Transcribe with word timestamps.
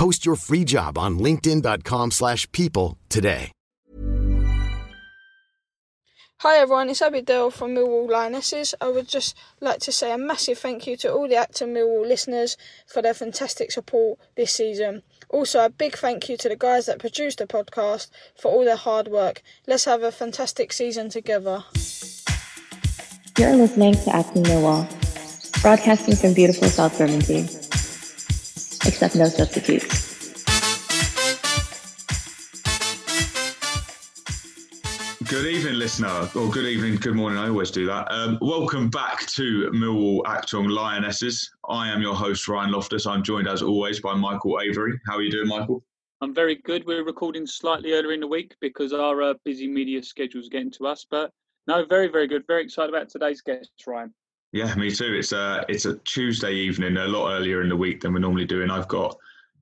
Post 0.00 0.24
your 0.24 0.36
free 0.36 0.64
job 0.64 0.96
on 0.96 1.18
linkedin.com/people 1.18 2.10
slash 2.10 2.50
people 2.52 2.96
today. 3.10 3.52
Hi 6.38 6.56
everyone, 6.56 6.88
it's 6.88 7.02
Abigail 7.02 7.50
from 7.50 7.74
Millwall 7.74 8.08
Lionesses. 8.08 8.74
I 8.80 8.88
would 8.88 9.06
just 9.06 9.36
like 9.60 9.80
to 9.80 9.92
say 9.92 10.10
a 10.10 10.16
massive 10.16 10.58
thank 10.58 10.86
you 10.86 10.96
to 10.96 11.12
all 11.12 11.28
the 11.28 11.36
Acton 11.36 11.74
Millwall 11.74 12.08
listeners 12.08 12.56
for 12.86 13.02
their 13.02 13.12
fantastic 13.12 13.70
support 13.72 14.18
this 14.38 14.54
season. 14.54 15.02
Also, 15.28 15.62
a 15.62 15.68
big 15.68 15.98
thank 15.98 16.30
you 16.30 16.38
to 16.38 16.48
the 16.48 16.56
guys 16.56 16.86
that 16.86 16.98
produced 16.98 17.36
the 17.36 17.46
podcast 17.46 18.08
for 18.40 18.50
all 18.50 18.64
their 18.64 18.76
hard 18.76 19.08
work. 19.08 19.42
Let's 19.66 19.84
have 19.84 20.02
a 20.02 20.10
fantastic 20.10 20.72
season 20.72 21.10
together. 21.10 21.64
You're 23.36 23.54
listening 23.54 23.96
to 23.96 24.16
Acton 24.16 24.44
Millwall, 24.44 24.88
broadcasting 25.60 26.16
from 26.16 26.32
beautiful 26.32 26.68
South 26.68 26.96
Bermondsey. 26.96 27.59
Except 28.86 29.14
no 29.14 29.26
substitutes. 29.26 30.10
Good 35.30 35.46
evening, 35.46 35.74
listener, 35.74 36.28
or 36.34 36.50
good 36.50 36.66
evening, 36.66 36.96
good 36.96 37.14
morning. 37.14 37.38
I 37.38 37.48
always 37.48 37.70
do 37.70 37.86
that. 37.86 38.10
Um, 38.10 38.38
welcome 38.40 38.90
back 38.90 39.26
to 39.28 39.70
Millwall 39.72 40.22
Acton 40.26 40.68
Lionesses. 40.68 41.50
I 41.68 41.88
am 41.88 42.02
your 42.02 42.14
host, 42.14 42.48
Ryan 42.48 42.72
Loftus. 42.72 43.06
I'm 43.06 43.22
joined, 43.22 43.46
as 43.46 43.62
always, 43.62 44.00
by 44.00 44.14
Michael 44.14 44.60
Avery. 44.60 44.98
How 45.06 45.16
are 45.16 45.22
you 45.22 45.30
doing, 45.30 45.46
Michael? 45.46 45.84
I'm 46.20 46.34
very 46.34 46.56
good. 46.56 46.84
We're 46.84 47.04
recording 47.04 47.46
slightly 47.46 47.92
earlier 47.92 48.12
in 48.12 48.20
the 48.20 48.26
week 48.26 48.56
because 48.60 48.92
our 48.92 49.22
uh, 49.22 49.34
busy 49.44 49.68
media 49.68 50.02
schedule's 50.02 50.48
getting 50.48 50.70
to 50.72 50.86
us. 50.86 51.06
But 51.08 51.30
no, 51.66 51.84
very, 51.84 52.08
very 52.08 52.26
good. 52.26 52.44
Very 52.46 52.64
excited 52.64 52.92
about 52.92 53.08
today's 53.08 53.40
guest, 53.40 53.70
Ryan. 53.86 54.12
Yeah, 54.52 54.74
me 54.74 54.90
too. 54.90 55.14
It's 55.14 55.32
a 55.32 55.64
it's 55.68 55.84
a 55.84 55.96
Tuesday 55.98 56.52
evening, 56.52 56.96
a 56.96 57.06
lot 57.06 57.32
earlier 57.32 57.62
in 57.62 57.68
the 57.68 57.76
week 57.76 58.00
than 58.00 58.12
we're 58.12 58.18
normally 58.18 58.46
doing. 58.46 58.70
I've 58.70 58.88
got 58.88 59.16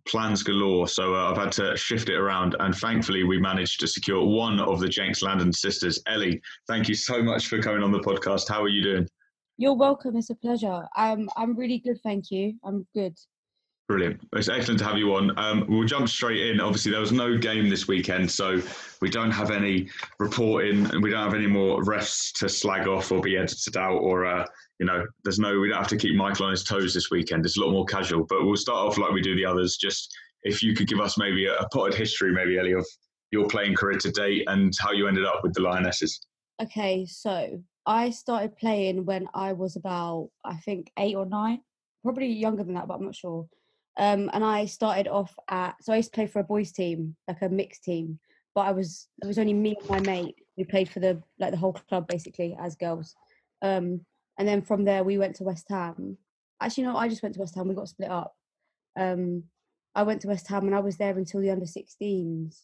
plans 0.07 0.43
galore, 0.43 0.89
so 0.89 1.15
uh, 1.15 1.31
I've 1.31 1.37
had 1.37 1.53
to 1.53 1.77
shift 1.77 2.09
it 2.09 2.17
around. 2.17 2.57
And 2.61 2.75
thankfully, 2.75 3.25
we 3.25 3.39
managed 3.39 3.81
to 3.81 3.87
secure 3.87 4.25
one 4.25 4.59
of 4.61 4.81
the 4.81 4.89
Jenks 4.89 5.23
Landon 5.23 5.53
sisters, 5.53 6.01
Ellie. 6.07 6.41
Thank 6.67 6.89
you 6.89 6.95
so 6.95 7.23
much 7.23 7.49
for 7.49 7.61
coming 7.61 7.83
on 7.83 7.93
the 7.93 8.01
podcast. 8.01 8.49
How 8.49 8.63
are 8.63 8.69
you 8.69 8.83
doing? 8.83 9.09
You're 9.59 9.75
welcome. 9.75 10.17
It's 10.17 10.31
a 10.31 10.35
pleasure. 10.35 10.87
I'm 10.97 11.29
I'm 11.37 11.55
really 11.55 11.79
good, 11.79 12.01
thank 12.03 12.31
you. 12.31 12.55
I'm 12.65 12.87
good. 12.95 13.15
Brilliant. 13.89 14.21
It's 14.35 14.51
excellent 14.51 14.79
to 14.81 14.85
have 14.85 14.99
you 14.99 15.15
on. 15.15 15.39
Um, 15.39 15.65
we'll 15.69 15.87
jump 15.87 16.09
straight 16.11 16.51
in. 16.51 16.61
Obviously, 16.61 16.93
there 16.93 17.01
was 17.01 17.13
no 17.13 17.39
game 17.39 17.71
this 17.71 17.89
weekend, 17.89 18.31
so 18.31 18.61
we 19.01 19.09
don't 19.09 19.31
have 19.31 19.51
any 19.51 19.89
reporting 20.19 20.85
and 20.87 21.03
we 21.03 21.11
don't 21.11 21.25
have 21.25 21.35
any 21.35 21.47
more 21.47 21.83
refs 21.83 22.33
to 22.39 22.49
slag 22.51 22.87
off 22.87 23.11
or 23.11 23.23
be 23.23 23.39
edited 23.39 23.79
out 23.79 23.97
or, 23.97 24.27
uh, 24.27 24.45
you 24.79 24.87
know, 24.87 25.05
there's 25.25 25.39
no, 25.39 25.59
we 25.59 25.69
don't 25.69 25.79
have 25.79 25.89
to 25.89 25.97
keep 25.97 26.15
Michael 26.15 26.47
on 26.47 26.53
his 26.53 26.65
toes 26.65 26.95
this 26.95 27.11
weekend. 27.11 27.45
It's 27.45 27.57
a 27.57 27.61
lot 27.61 27.73
more 27.73 27.85
casual, 27.85 28.25
but 28.29 28.45
we'll 28.45 28.57
start 28.57 28.79
off 28.79 28.99
like 28.99 29.13
we 29.13 29.21
do 29.21 29.35
the 29.35 29.45
others. 29.45 29.77
Just 29.77 30.15
if 30.43 30.63
you 30.63 30.75
could 30.75 30.87
give 30.87 31.01
us 31.01 31.19
maybe 31.19 31.47
a, 31.47 31.55
a 31.57 31.69
potted 31.71 31.95
history, 31.95 32.33
maybe, 32.33 32.59
Ellie, 32.59 32.73
of 32.73 32.87
your 33.31 33.47
playing 33.49 33.75
career 33.75 33.99
to 33.99 34.11
date 34.11 34.45
and 34.47 34.73
how 34.81 34.93
you 34.93 35.09
ended 35.09 35.25
up 35.25 35.41
with 35.43 35.53
the 35.55 35.63
Lionesses. 35.63 36.21
Okay, 36.63 37.07
so 37.07 37.63
I 37.87 38.11
started 38.11 38.57
playing 38.57 39.05
when 39.05 39.29
I 39.35 39.53
was 39.53 39.77
about 39.77 40.31
I 40.45 40.57
think 40.57 40.91
eight 40.99 41.17
or 41.17 41.27
nine, 41.27 41.61
probably 42.03 42.29
younger 42.29 42.65
than 42.65 42.75
that, 42.75 42.89
but 42.89 42.95
I'm 42.95 43.05
not 43.05 43.15
sure. 43.15 43.47
Um, 43.97 44.31
and 44.33 44.45
I 44.45 44.67
started 44.67 45.09
off 45.09 45.35
at 45.49 45.75
so 45.83 45.93
I 45.93 45.97
used 45.97 46.13
to 46.13 46.15
play 46.15 46.27
for 46.27 46.39
a 46.41 46.45
boys 46.45 46.73
team, 46.73 47.17
like 47.27 47.43
a 47.43 47.49
mixed 47.49 47.85
team. 47.85 48.19
But 48.55 48.63
I 48.63 48.73
was 48.73 49.09
it 49.23 49.27
was 49.27 49.39
only 49.39 49.55
me 49.55 49.77
and 49.79 49.89
my 49.89 50.01
mate 50.01 50.37
who 50.57 50.65
played 50.65 50.89
for 50.89 51.01
the 51.01 51.23
like 51.39 51.51
the 51.51 51.57
whole 51.57 51.73
club 51.73 52.07
basically 52.09 52.57
as 52.61 52.77
girls. 52.77 53.15
Um, 53.63 54.03
and 54.39 54.47
then 54.47 54.63
from 54.63 54.85
there 54.85 55.05
we 55.05 55.19
went 55.19 55.37
to 55.37 55.45
West 55.45 55.67
Ham. 55.69 56.17
Actually, 56.61 56.85
no, 56.85 56.97
I 56.97 57.09
just 57.09 57.23
went 57.23 57.35
to 57.35 57.41
West 57.41 57.55
Ham. 57.57 57.69
We 57.69 57.75
got 57.75 57.89
split 57.89 58.11
up. 58.11 58.35
Um, 58.99 59.45
I 59.95 60.05
went 60.05 60.21
to 60.23 60.29
West 60.29 60.47
Ham 60.49 60.67
and 60.67 60.75
I 60.75 60.81
was 60.81 60.97
there 60.97 61.17
until 61.17 61.41
the 61.41 61.51
under 61.51 61.67
16s. 61.67 62.57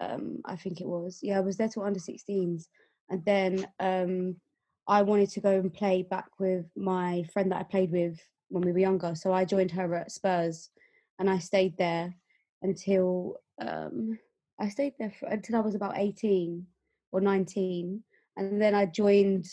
Um, 0.00 0.38
I 0.44 0.56
think 0.56 0.80
it 0.80 0.86
was. 0.86 1.18
Yeah, 1.22 1.38
I 1.38 1.40
was 1.40 1.56
there 1.56 1.68
till 1.68 1.84
under 1.84 2.00
16s, 2.00 2.64
and 3.10 3.24
then 3.24 3.66
um, 3.78 4.36
I 4.88 5.02
wanted 5.02 5.30
to 5.30 5.40
go 5.40 5.50
and 5.50 5.72
play 5.72 6.02
back 6.02 6.26
with 6.38 6.66
my 6.76 7.24
friend 7.32 7.52
that 7.52 7.60
I 7.60 7.64
played 7.64 7.92
with 7.92 8.18
when 8.48 8.64
we 8.64 8.72
were 8.72 8.78
younger. 8.78 9.14
So 9.14 9.32
I 9.32 9.44
joined 9.44 9.70
her 9.72 9.94
at 9.94 10.10
Spurs, 10.10 10.70
and 11.18 11.30
I 11.30 11.38
stayed 11.38 11.76
there 11.76 12.14
until 12.62 13.36
um, 13.60 14.18
I 14.60 14.68
stayed 14.68 14.94
there 14.98 15.12
for, 15.18 15.26
until 15.26 15.56
I 15.56 15.60
was 15.60 15.74
about 15.74 15.98
eighteen 15.98 16.66
or 17.12 17.20
nineteen, 17.20 18.02
and 18.36 18.60
then 18.60 18.74
I 18.74 18.86
joined 18.86 19.46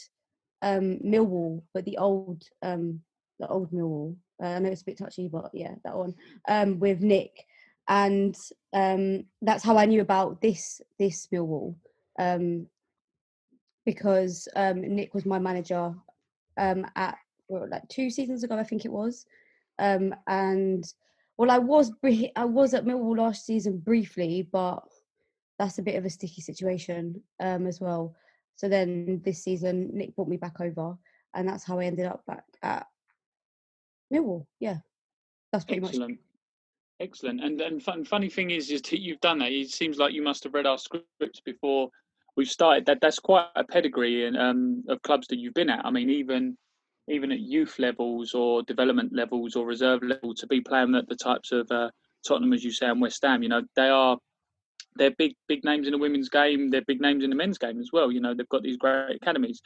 um, 0.62 1.00
Millwall, 1.06 1.62
but 1.74 1.86
the 1.86 1.98
old 1.98 2.44
um, 2.62 3.02
the 3.40 3.48
old 3.48 3.72
Millwall. 3.72 4.16
Uh, 4.42 4.48
I 4.48 4.60
know 4.60 4.70
it's 4.70 4.82
a 4.82 4.86
bit 4.86 4.98
touchy, 4.98 5.28
but 5.28 5.50
yeah, 5.54 5.76
that 5.84 5.96
one 5.96 6.16
um, 6.48 6.80
with 6.80 7.02
Nick, 7.02 7.46
and 7.88 8.36
um, 8.74 9.26
that's 9.42 9.64
how 9.64 9.78
I 9.78 9.86
knew 9.86 10.02
about 10.02 10.42
this 10.42 10.82
this 10.98 11.28
Millwall 11.34 11.76
um, 12.20 12.68
because 13.86 14.48
um, 14.56 14.82
Nick 14.82 15.14
was 15.14 15.26
my 15.26 15.40
manager 15.40 15.94
um, 16.58 16.86
at 16.96 17.18
well, 17.48 17.68
like 17.70 17.88
two 17.90 18.10
seasons 18.10 18.44
ago, 18.44 18.58
I 18.58 18.64
think 18.64 18.86
it 18.86 18.92
was, 18.92 19.26
um, 19.80 20.14
and 20.28 20.86
well, 21.38 21.50
I 21.50 21.58
was 21.58 21.90
bri- 21.90 22.32
I 22.36 22.46
was 22.46 22.74
at 22.74 22.86
Millwall 22.86 23.18
last 23.18 23.46
season 23.46 23.78
briefly, 23.78 24.48
but 24.52 24.84
that's 25.58 25.80
a 25.80 25.84
bit 25.84 25.96
of 25.96 26.06
a 26.06 26.10
sticky 26.10 26.42
situation 26.42 27.22
um, 27.40 27.66
as 27.66 27.82
well. 27.82 28.16
So 28.60 28.68
then 28.68 29.22
this 29.24 29.42
season, 29.42 29.90
Nick 29.94 30.18
brought 30.18 30.28
me 30.28 30.36
back 30.36 30.60
over, 30.60 30.98
and 31.34 31.48
that's 31.48 31.64
how 31.64 31.80
I 31.80 31.86
ended 31.86 32.06
up 32.06 32.26
back 32.28 32.44
at 32.62 32.88
Millwall. 34.14 34.48
Yeah, 34.60 34.80
that's 35.54 35.64
pretty 35.64 35.80
much. 35.80 35.92
Excellent. 35.92 36.20
Excellent. 37.00 37.42
And 37.42 37.62
and 37.62 37.82
fun, 37.82 38.04
funny 38.04 38.28
thing 38.28 38.52
is, 38.52 38.70
is 38.70 38.82
that 38.82 39.00
you've 39.00 39.22
done 39.22 39.40
that. 39.40 39.54
It 39.54 39.70
seems 39.70 39.98
like 39.98 40.12
you 40.12 40.22
must 40.22 40.44
have 40.44 40.54
read 40.54 40.66
our 40.66 40.78
scripts 40.78 41.40
before 41.46 41.90
we've 42.36 42.50
started. 42.50 42.86
That 42.86 43.00
that's 43.00 43.18
quite 43.18 43.46
a 43.56 43.64
pedigree 43.64 44.26
in, 44.26 44.36
um, 44.36 44.84
of 44.90 45.02
clubs 45.04 45.28
that 45.28 45.40
you've 45.40 45.54
been 45.54 45.70
at. 45.70 45.86
I 45.86 45.90
mean, 45.90 46.10
even 46.10 46.58
even 47.08 47.32
at 47.32 47.40
youth 47.40 47.80
levels 47.80 48.34
or 48.34 48.62
development 48.64 49.14
levels 49.16 49.56
or 49.56 49.66
reserve 49.66 50.04
level, 50.04 50.36
to 50.36 50.48
be 50.48 50.60
playing 50.60 50.96
at 50.96 51.08
the 51.08 51.16
types 51.16 51.54
of 51.54 51.72
uh, 51.72 51.90
Tottenham, 52.28 52.52
as 52.52 52.66
you 52.66 52.72
say, 52.72 52.88
and 52.88 53.00
West 53.00 53.24
Ham, 53.24 53.42
you 53.42 53.48
know, 53.48 53.64
they 53.78 53.88
are 53.88 54.18
they're 55.00 55.16
big 55.18 55.34
big 55.48 55.64
names 55.64 55.88
in 55.88 55.94
the 55.94 55.98
women's 55.98 56.30
game. 56.30 56.70
They're 56.70 56.84
big 56.86 57.02
names 57.02 57.24
in 57.24 57.32
the 57.32 57.36
men's 57.36 57.58
game 57.58 57.80
as 57.80 57.90
well. 57.92 58.12
You 58.12 58.20
know, 58.20 58.36
they've 58.36 58.50
got 58.50 58.62
these 58.62 58.78
great 58.78 59.16
academies. 59.16 59.62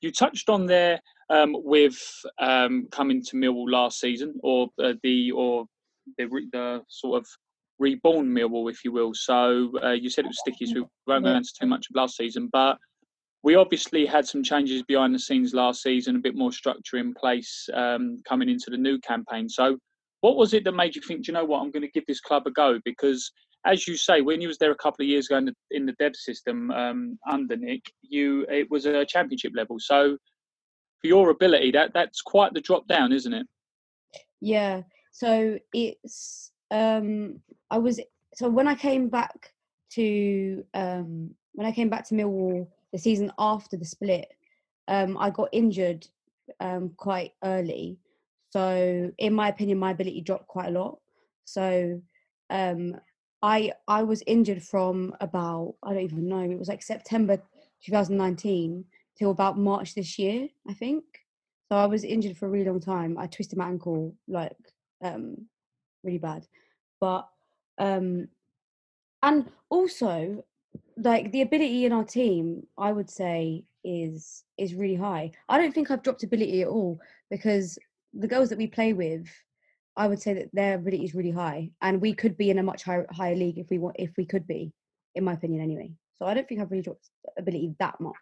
You 0.00 0.12
touched 0.12 0.48
on 0.48 0.66
there 0.66 1.00
um, 1.30 1.56
with 1.64 1.98
um, 2.38 2.86
coming 2.92 3.22
to 3.24 3.36
Millwall 3.36 3.70
last 3.70 3.98
season, 3.98 4.34
or 4.44 4.68
uh, 4.80 4.92
the 5.02 5.32
or 5.32 5.64
the, 6.18 6.28
the 6.52 6.82
sort 6.88 7.20
of 7.20 7.26
reborn 7.80 8.26
Millwall, 8.26 8.70
if 8.70 8.84
you 8.84 8.92
will. 8.92 9.12
So 9.14 9.72
uh, 9.82 9.92
you 9.92 10.10
said 10.10 10.26
it 10.26 10.28
was 10.28 10.40
sticky, 10.40 10.66
so 10.66 10.82
we 10.82 11.12
won't 11.12 11.24
go 11.24 11.32
into 11.32 11.50
too 11.58 11.66
much 11.66 11.86
of 11.90 11.96
last 11.96 12.16
season, 12.16 12.48
but 12.52 12.78
we 13.42 13.56
obviously 13.56 14.06
had 14.06 14.26
some 14.26 14.42
changes 14.42 14.82
behind 14.84 15.14
the 15.14 15.18
scenes 15.18 15.52
last 15.52 15.82
season, 15.82 16.16
a 16.16 16.20
bit 16.20 16.36
more 16.36 16.52
structure 16.52 16.96
in 16.96 17.12
place 17.12 17.68
um, 17.74 18.18
coming 18.26 18.48
into 18.48 18.70
the 18.70 18.76
new 18.76 18.98
campaign. 19.00 19.48
So, 19.48 19.76
what 20.22 20.36
was 20.36 20.54
it 20.54 20.64
that 20.64 20.72
made 20.72 20.96
you 20.96 21.02
think, 21.02 21.26
you 21.26 21.34
know 21.34 21.44
what, 21.44 21.60
I'm 21.60 21.70
going 21.70 21.82
to 21.82 21.90
give 21.90 22.06
this 22.06 22.20
club 22.20 22.44
a 22.46 22.50
go? 22.50 22.80
Because 22.86 23.30
as 23.64 23.88
you 23.88 23.96
say, 23.96 24.20
when 24.20 24.40
you 24.40 24.48
was 24.48 24.58
there 24.58 24.72
a 24.72 24.76
couple 24.76 25.04
of 25.04 25.08
years 25.08 25.26
ago 25.26 25.38
in 25.38 25.46
the, 25.46 25.54
in 25.70 25.86
the 25.86 25.94
dev 25.98 26.14
system 26.14 26.70
um, 26.70 27.18
under 27.30 27.56
Nick, 27.56 27.82
you 28.02 28.46
it 28.50 28.70
was 28.70 28.86
a 28.86 29.04
championship 29.06 29.52
level. 29.54 29.76
So 29.78 30.16
for 31.00 31.06
your 31.06 31.30
ability, 31.30 31.70
that 31.72 31.92
that's 31.94 32.20
quite 32.20 32.52
the 32.52 32.60
drop 32.60 32.86
down, 32.86 33.12
isn't 33.12 33.32
it? 33.32 33.46
Yeah. 34.40 34.82
So 35.12 35.58
it's 35.72 36.50
um 36.70 37.40
I 37.70 37.78
was 37.78 38.00
so 38.34 38.48
when 38.48 38.68
I 38.68 38.74
came 38.74 39.08
back 39.08 39.52
to 39.92 40.64
um 40.74 41.30
when 41.52 41.66
I 41.66 41.72
came 41.72 41.88
back 41.88 42.06
to 42.08 42.14
Millwall 42.14 42.66
the 42.92 42.98
season 42.98 43.32
after 43.38 43.76
the 43.76 43.84
split, 43.84 44.26
um 44.88 45.16
I 45.18 45.30
got 45.30 45.48
injured 45.52 46.06
um 46.60 46.90
quite 46.96 47.32
early. 47.42 47.98
So 48.50 49.10
in 49.18 49.32
my 49.32 49.48
opinion 49.48 49.78
my 49.78 49.92
ability 49.92 50.20
dropped 50.20 50.48
quite 50.48 50.68
a 50.68 50.78
lot. 50.78 50.98
So 51.44 52.00
um 52.50 52.96
I 53.44 53.72
I 53.86 54.02
was 54.04 54.22
injured 54.26 54.62
from 54.62 55.14
about 55.20 55.74
I 55.82 55.92
don't 55.92 56.02
even 56.02 56.28
know, 56.28 56.40
it 56.40 56.58
was 56.58 56.68
like 56.68 56.82
September 56.82 57.36
2019 57.84 58.86
till 59.18 59.30
about 59.30 59.58
March 59.58 59.94
this 59.94 60.18
year, 60.18 60.48
I 60.66 60.72
think. 60.72 61.04
So 61.68 61.76
I 61.76 61.84
was 61.84 62.04
injured 62.04 62.38
for 62.38 62.46
a 62.46 62.48
really 62.48 62.64
long 62.64 62.80
time. 62.80 63.18
I 63.18 63.26
twisted 63.26 63.58
my 63.58 63.68
ankle 63.68 64.14
like 64.26 64.56
um, 65.02 65.46
really 66.02 66.18
bad, 66.18 66.46
but 67.00 67.28
um, 67.76 68.28
and 69.22 69.50
also 69.68 70.42
like 70.96 71.30
the 71.30 71.42
ability 71.42 71.84
in 71.84 71.92
our 71.92 72.04
team, 72.04 72.66
I 72.78 72.92
would 72.92 73.10
say 73.10 73.64
is 73.84 74.44
is 74.56 74.74
really 74.74 74.96
high. 74.96 75.32
I 75.50 75.58
don't 75.58 75.74
think 75.74 75.90
I've 75.90 76.02
dropped 76.02 76.22
ability 76.22 76.62
at 76.62 76.68
all 76.68 76.98
because 77.30 77.78
the 78.14 78.28
girls 78.28 78.48
that 78.48 78.58
we 78.58 78.68
play 78.68 78.94
with, 78.94 79.28
I 79.96 80.08
would 80.08 80.20
say 80.20 80.34
that 80.34 80.50
their 80.52 80.74
ability 80.74 81.04
is 81.04 81.14
really 81.14 81.30
high, 81.30 81.70
and 81.80 82.00
we 82.00 82.14
could 82.14 82.36
be 82.36 82.50
in 82.50 82.58
a 82.58 82.62
much 82.62 82.82
higher 82.82 83.06
higher 83.10 83.36
league 83.36 83.58
if 83.58 83.70
we 83.70 83.78
want 83.78 83.96
if 83.98 84.10
we 84.16 84.24
could 84.24 84.46
be, 84.46 84.72
in 85.14 85.24
my 85.24 85.34
opinion, 85.34 85.62
anyway. 85.62 85.92
So 86.18 86.26
I 86.26 86.34
don't 86.34 86.48
think 86.48 86.60
I've 86.60 86.70
really 86.70 86.82
dropped 86.82 87.08
ability 87.38 87.74
that 87.78 88.00
much, 88.00 88.14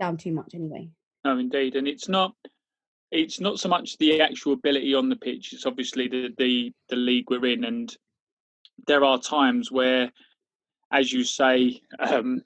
down 0.00 0.16
too 0.16 0.32
much 0.32 0.54
anyway. 0.54 0.88
No, 1.24 1.38
indeed, 1.38 1.74
and 1.74 1.88
it's 1.88 2.08
not 2.08 2.34
it's 3.10 3.40
not 3.40 3.58
so 3.58 3.68
much 3.68 3.96
the 3.98 4.20
actual 4.20 4.52
ability 4.52 4.94
on 4.94 5.08
the 5.08 5.16
pitch. 5.16 5.52
It's 5.52 5.66
obviously 5.66 6.08
the 6.08 6.30
the, 6.38 6.72
the 6.88 6.96
league 6.96 7.30
we're 7.30 7.46
in, 7.46 7.64
and 7.64 7.94
there 8.86 9.04
are 9.04 9.18
times 9.18 9.72
where, 9.72 10.10
as 10.92 11.12
you 11.12 11.24
say, 11.24 11.80
um, 11.98 12.42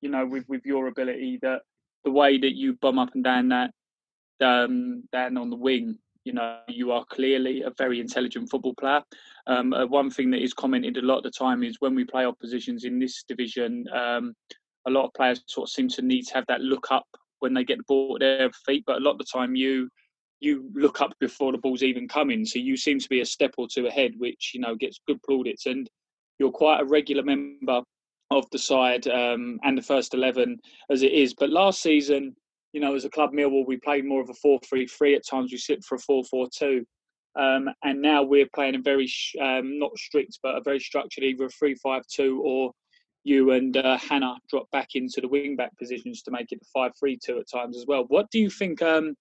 you 0.00 0.10
know, 0.10 0.26
with 0.26 0.48
with 0.48 0.64
your 0.64 0.88
ability, 0.88 1.38
that 1.42 1.62
the 2.04 2.10
way 2.10 2.38
that 2.38 2.54
you 2.54 2.74
bum 2.74 2.98
up 2.98 3.14
and 3.14 3.24
down 3.24 3.48
that 3.48 3.72
um, 4.40 5.04
down 5.12 5.36
on 5.36 5.50
the 5.50 5.56
wing, 5.56 5.98
you 6.28 6.34
know, 6.34 6.58
you 6.68 6.92
are 6.92 7.06
clearly 7.06 7.62
a 7.62 7.70
very 7.78 8.00
intelligent 8.00 8.50
football 8.50 8.74
player. 8.74 9.00
Um, 9.46 9.72
uh, 9.72 9.86
one 9.86 10.10
thing 10.10 10.30
that 10.32 10.42
is 10.42 10.52
commented 10.52 10.98
a 10.98 11.02
lot 11.02 11.16
of 11.16 11.22
the 11.22 11.30
time 11.30 11.62
is 11.62 11.80
when 11.80 11.94
we 11.94 12.04
play 12.04 12.26
oppositions 12.26 12.84
in 12.84 12.98
this 12.98 13.24
division, 13.26 13.86
um, 13.94 14.34
a 14.86 14.90
lot 14.90 15.06
of 15.06 15.14
players 15.14 15.42
sort 15.46 15.68
of 15.68 15.72
seem 15.72 15.88
to 15.88 16.02
need 16.02 16.26
to 16.26 16.34
have 16.34 16.44
that 16.48 16.60
look 16.60 16.88
up 16.90 17.06
when 17.38 17.54
they 17.54 17.64
get 17.64 17.78
the 17.78 17.84
ball 17.88 18.16
at 18.16 18.20
their 18.20 18.50
feet. 18.66 18.84
But 18.86 18.98
a 18.98 19.00
lot 19.00 19.12
of 19.12 19.18
the 19.18 19.24
time, 19.24 19.56
you 19.56 19.88
you 20.40 20.70
look 20.74 21.00
up 21.00 21.14
before 21.18 21.50
the 21.50 21.58
ball's 21.58 21.82
even 21.82 22.06
coming, 22.06 22.44
so 22.44 22.58
you 22.58 22.76
seem 22.76 22.98
to 23.00 23.08
be 23.08 23.22
a 23.22 23.26
step 23.26 23.54
or 23.56 23.66
two 23.66 23.86
ahead, 23.86 24.12
which 24.18 24.52
you 24.52 24.60
know 24.60 24.74
gets 24.74 25.00
good 25.06 25.22
plaudits. 25.22 25.64
And 25.64 25.88
you're 26.38 26.52
quite 26.52 26.82
a 26.82 26.84
regular 26.84 27.22
member 27.22 27.80
of 28.30 28.44
the 28.52 28.58
side 28.58 29.08
um, 29.08 29.58
and 29.62 29.78
the 29.78 29.82
first 29.82 30.12
eleven 30.12 30.58
as 30.90 31.02
it 31.02 31.12
is. 31.12 31.32
But 31.32 31.48
last 31.48 31.80
season, 31.80 32.36
you 32.78 32.84
know, 32.84 32.94
as 32.94 33.04
a 33.04 33.10
club 33.10 33.32
Millwall, 33.32 33.66
we 33.66 33.76
played 33.76 34.04
more 34.04 34.20
of 34.20 34.30
a 34.30 34.34
4 34.34 34.60
3 34.60 34.86
3. 34.86 35.16
At 35.16 35.26
times, 35.26 35.50
we 35.50 35.58
slipped 35.58 35.84
for 35.84 35.96
a 35.96 35.98
four-four-two. 35.98 36.86
Um, 37.34 37.68
and 37.82 38.00
now 38.00 38.22
we're 38.22 38.46
playing 38.54 38.76
a 38.76 38.80
very 38.80 39.10
um, 39.40 39.80
not 39.80 39.98
strict, 39.98 40.38
but 40.44 40.54
a 40.54 40.60
very 40.60 40.78
structured 40.78 41.24
either 41.24 41.46
a 41.46 41.50
3 41.50 41.74
5 41.74 42.02
2 42.06 42.40
or 42.40 42.70
you 43.24 43.50
and 43.50 43.76
uh, 43.76 43.98
Hannah 43.98 44.36
drop 44.48 44.70
back 44.70 44.90
into 44.94 45.20
the 45.20 45.26
wing 45.26 45.56
back 45.56 45.76
positions 45.76 46.22
to 46.22 46.30
make 46.30 46.52
it 46.52 46.60
a 46.62 46.66
5 46.72 46.92
3 46.96 47.18
2 47.20 47.40
at 47.40 47.50
times 47.52 47.76
as 47.76 47.84
well. 47.84 48.04
What 48.06 48.30
do 48.30 48.38
you 48.38 48.48
think? 48.48 48.80
Um, 48.80 49.16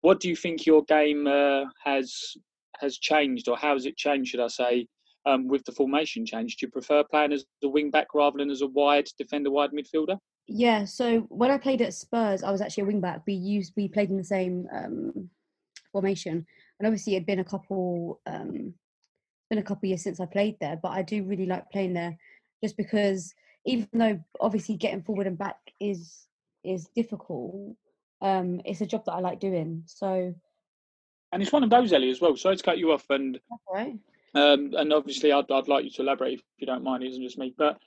what 0.00 0.18
do 0.18 0.30
you 0.30 0.36
think 0.36 0.64
your 0.64 0.82
game 0.84 1.26
uh, 1.26 1.64
has 1.84 2.34
has 2.78 2.96
changed, 2.96 3.46
or 3.46 3.58
how 3.58 3.74
has 3.74 3.84
it 3.84 3.98
changed? 3.98 4.30
Should 4.30 4.40
I 4.40 4.48
say, 4.48 4.86
um, 5.26 5.48
with 5.48 5.66
the 5.66 5.72
formation 5.72 6.24
change? 6.24 6.56
Do 6.56 6.64
you 6.64 6.70
prefer 6.70 7.04
playing 7.04 7.34
as 7.34 7.44
a 7.62 7.68
wing 7.68 7.90
back 7.90 8.14
rather 8.14 8.38
than 8.38 8.50
as 8.50 8.62
a 8.62 8.68
wide 8.68 9.08
defender, 9.18 9.50
wide 9.50 9.72
midfielder? 9.72 10.16
Yeah. 10.52 10.84
So 10.84 11.20
when 11.28 11.52
I 11.52 11.58
played 11.58 11.80
at 11.80 11.94
Spurs, 11.94 12.42
I 12.42 12.50
was 12.50 12.60
actually 12.60 12.82
a 12.82 12.86
wing 12.86 13.00
back. 13.00 13.22
We 13.24 13.34
used 13.34 13.72
we 13.76 13.86
played 13.86 14.10
in 14.10 14.16
the 14.16 14.24
same 14.24 14.66
um, 14.74 15.30
formation, 15.92 16.44
and 16.78 16.86
obviously 16.86 17.14
it'd 17.14 17.26
been 17.26 17.38
a 17.38 17.44
couple 17.44 18.20
um, 18.26 18.74
been 19.48 19.60
a 19.60 19.62
couple 19.62 19.88
years 19.88 20.02
since 20.02 20.18
I 20.18 20.26
played 20.26 20.56
there. 20.60 20.76
But 20.82 20.90
I 20.90 21.02
do 21.02 21.22
really 21.22 21.46
like 21.46 21.70
playing 21.70 21.94
there, 21.94 22.18
just 22.64 22.76
because 22.76 23.32
even 23.64 23.88
though 23.92 24.18
obviously 24.40 24.76
getting 24.76 25.02
forward 25.02 25.28
and 25.28 25.38
back 25.38 25.58
is 25.78 26.26
is 26.64 26.88
difficult, 26.96 27.76
um, 28.20 28.60
it's 28.64 28.80
a 28.80 28.86
job 28.86 29.04
that 29.04 29.12
I 29.12 29.20
like 29.20 29.38
doing. 29.38 29.84
So, 29.86 30.34
and 31.32 31.42
it's 31.42 31.52
one 31.52 31.62
of 31.62 31.70
those, 31.70 31.92
Ellie, 31.92 32.10
as 32.10 32.20
well. 32.20 32.36
Sorry 32.36 32.56
to 32.56 32.62
cut 32.62 32.78
you 32.78 32.90
off, 32.90 33.08
and 33.08 33.38
right. 33.72 33.96
Um, 34.34 34.74
and 34.76 34.92
obviously, 34.92 35.30
I'd, 35.30 35.48
I'd 35.48 35.68
like 35.68 35.84
you 35.84 35.90
to 35.90 36.02
elaborate 36.02 36.34
if 36.34 36.42
you 36.58 36.66
don't 36.66 36.82
mind. 36.82 37.04
It 37.04 37.10
isn't 37.10 37.22
just 37.22 37.38
me, 37.38 37.54
but 37.56 37.78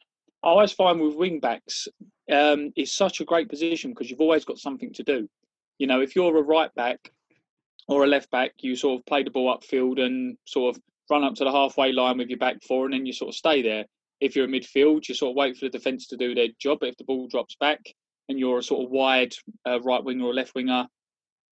I 0.44 0.48
always 0.50 0.74
find 0.74 1.00
with 1.00 1.16
wing 1.16 1.40
backs, 1.40 1.88
um, 2.31 2.72
it's 2.75 2.95
such 2.95 3.22
a 3.22 3.25
great 3.25 3.50
position 3.50 3.92
because 3.92 4.10
you've 4.10 4.22
always 4.22 4.44
got 4.44 4.57
something 4.57 4.92
to 4.94 5.04
do. 5.04 5.30
You 5.78 5.88
know, 5.88 6.01
if 6.01 6.16
you're 6.16 6.38
a 6.38 6.42
right 6.42 6.74
back 6.75 7.12
or 7.88 8.04
a 8.04 8.07
left 8.07 8.30
back, 8.30 8.51
you 8.60 8.75
sort 8.75 9.00
of 9.00 9.06
play 9.06 9.24
the 9.24 9.31
ball 9.31 9.57
upfield 9.57 10.01
and 10.01 10.38
sort 10.45 10.75
of 10.75 10.81
run 11.10 11.24
up 11.24 11.36
to 11.36 11.45
the 11.45 11.51
halfway 11.51 11.92
line 11.92 12.18
with 12.18 12.30
your 12.30 12.40
back 12.40 12.57
four, 12.68 12.86
and 12.86 12.94
then 12.94 13.06
you 13.06 13.13
sort 13.13 13.30
of 13.30 13.36
stay 13.36 13.62
there. 13.62 13.86
If 14.19 14.36
you're 14.36 14.45
a 14.45 14.50
midfield, 14.50 15.07
you 15.07 15.16
sort 15.16 15.31
of 15.31 15.36
wait 15.36 15.57
for 15.57 15.66
the 15.66 15.69
defence 15.78 16.07
to 16.07 16.18
do 16.18 16.36
their 16.36 16.48
job. 16.60 16.80
But 16.81 16.90
if 16.90 16.98
the 16.98 17.04
ball 17.06 17.28
drops 17.28 17.56
back, 17.60 17.80
and 18.30 18.40
you're 18.40 18.60
a 18.60 18.63
sort 18.63 18.86
of 18.86 18.92
wide 18.92 19.34
uh, 19.68 19.81
right 19.81 20.04
winger 20.04 20.25
or 20.25 20.34
left 20.34 20.56
winger, 20.56 20.88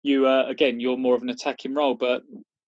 you 0.02 0.26
uh, 0.26 0.44
again 0.46 0.78
you're 0.80 0.96
more 0.96 1.14
of 1.14 1.22
an 1.22 1.30
attacking 1.30 1.74
role. 1.74 1.94
But 1.94 2.22